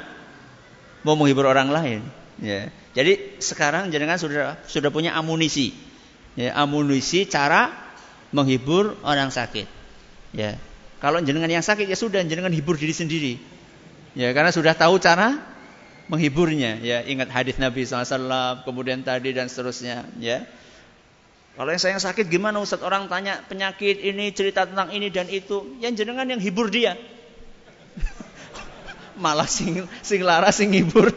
mau 1.07 1.15
menghibur 1.15 1.47
orang 1.47 1.71
lain? 1.71 2.01
Ya. 2.43 2.75
Jadi 2.95 3.39
sekarang 3.39 3.95
jenengan 3.95 4.19
sudah 4.19 4.59
sudah 4.67 4.91
punya 4.91 5.15
amunisi, 5.15 5.71
ya, 6.35 6.59
amunisi 6.59 7.31
cara 7.31 7.71
menghibur 8.35 8.99
orang 9.07 9.31
sakit. 9.31 9.71
Ya. 10.35 10.59
Kalau 11.05 11.21
jenengan 11.21 11.53
yang 11.53 11.61
sakit 11.61 11.85
ya 11.85 12.01
sudah 12.01 12.25
jenengan 12.25 12.49
hibur 12.49 12.81
diri 12.81 12.97
sendiri. 12.97 13.37
Ya, 14.17 14.33
karena 14.33 14.49
sudah 14.49 14.73
tahu 14.73 14.97
cara 14.97 15.37
menghiburnya. 16.09 16.81
Ya, 16.81 17.05
ingat 17.05 17.29
hadis 17.29 17.61
Nabi 17.61 17.85
SAW, 17.85 18.65
kemudian 18.65 19.05
tadi 19.05 19.37
dan 19.37 19.53
seterusnya. 19.53 20.09
Ya. 20.17 20.49
Kalau 21.61 21.69
yang 21.69 21.83
saya 21.85 22.01
sakit 22.01 22.25
gimana 22.33 22.57
Ustaz? 22.57 22.81
Orang 22.81 23.13
tanya 23.13 23.45
penyakit 23.45 24.01
ini, 24.01 24.33
cerita 24.33 24.65
tentang 24.65 24.97
ini 24.97 25.13
dan 25.13 25.29
itu. 25.29 25.77
Yang 25.77 26.09
jenengan 26.09 26.25
yang 26.25 26.41
hibur 26.41 26.73
dia. 26.73 26.97
malah 29.21 29.45
sing 29.45 29.85
sing 30.01 30.25
lara 30.25 30.51
sing 30.57 30.73
ngibur 30.73 31.13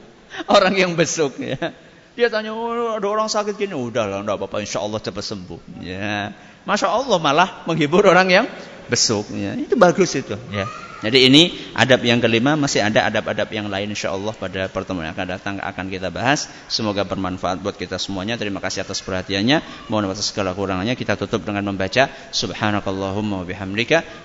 orang 0.54 0.78
yang 0.78 0.94
besuk 0.94 1.34
ya. 1.42 1.74
Dia 2.14 2.30
tanya, 2.30 2.54
oh, 2.54 2.94
ada 2.94 3.08
orang 3.10 3.26
sakit 3.26 3.58
gini, 3.58 3.74
udah 3.74 4.04
lah, 4.04 4.18
enggak 4.22 4.38
apa-apa, 4.38 4.62
insya 4.62 4.84
Allah 4.84 5.00
cepat 5.00 5.24
sembuh. 5.24 5.82
Ya, 5.82 6.30
masya 6.62 6.92
Allah 6.92 7.18
malah 7.18 7.64
menghibur 7.64 8.04
orang 8.04 8.28
yang 8.28 8.46
besuk. 8.92 9.32
Ya, 9.32 9.56
itu 9.56 9.72
bagus 9.72 10.12
itu. 10.12 10.36
Ya. 10.52 10.68
Jadi 11.02 11.26
ini 11.26 11.50
adab 11.74 11.98
yang 12.06 12.22
kelima 12.22 12.54
masih 12.54 12.78
ada 12.78 13.02
adab-adab 13.10 13.50
yang 13.50 13.66
lain 13.66 13.90
insya 13.90 14.14
Allah 14.14 14.30
pada 14.38 14.70
pertemuan 14.70 15.10
yang 15.10 15.18
akan 15.18 15.28
datang 15.34 15.54
akan 15.58 15.90
kita 15.90 16.14
bahas. 16.14 16.46
Semoga 16.70 17.02
bermanfaat 17.02 17.58
buat 17.58 17.74
kita 17.74 17.98
semuanya. 17.98 18.38
Terima 18.38 18.62
kasih 18.62 18.86
atas 18.86 19.02
perhatiannya. 19.02 19.90
Mohon 19.90 20.14
atas 20.14 20.30
segala 20.30 20.54
kurangannya. 20.54 20.94
Kita 20.94 21.18
tutup 21.18 21.42
dengan 21.42 21.66
membaca 21.66 22.06
Subhanakallahumma 22.30 23.42
wa 23.42 23.46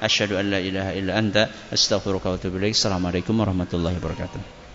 asyhadu 0.05 0.37
an 0.37 0.53
la 0.53 0.59
ilaha 0.61 0.91
illa 0.93 1.17
anta 1.17 1.49
astaghfiruka. 1.73 2.37
Assalamualaikum 2.37 3.33
warahmatullahi 3.33 3.97
wabarakatuh. 3.97 4.66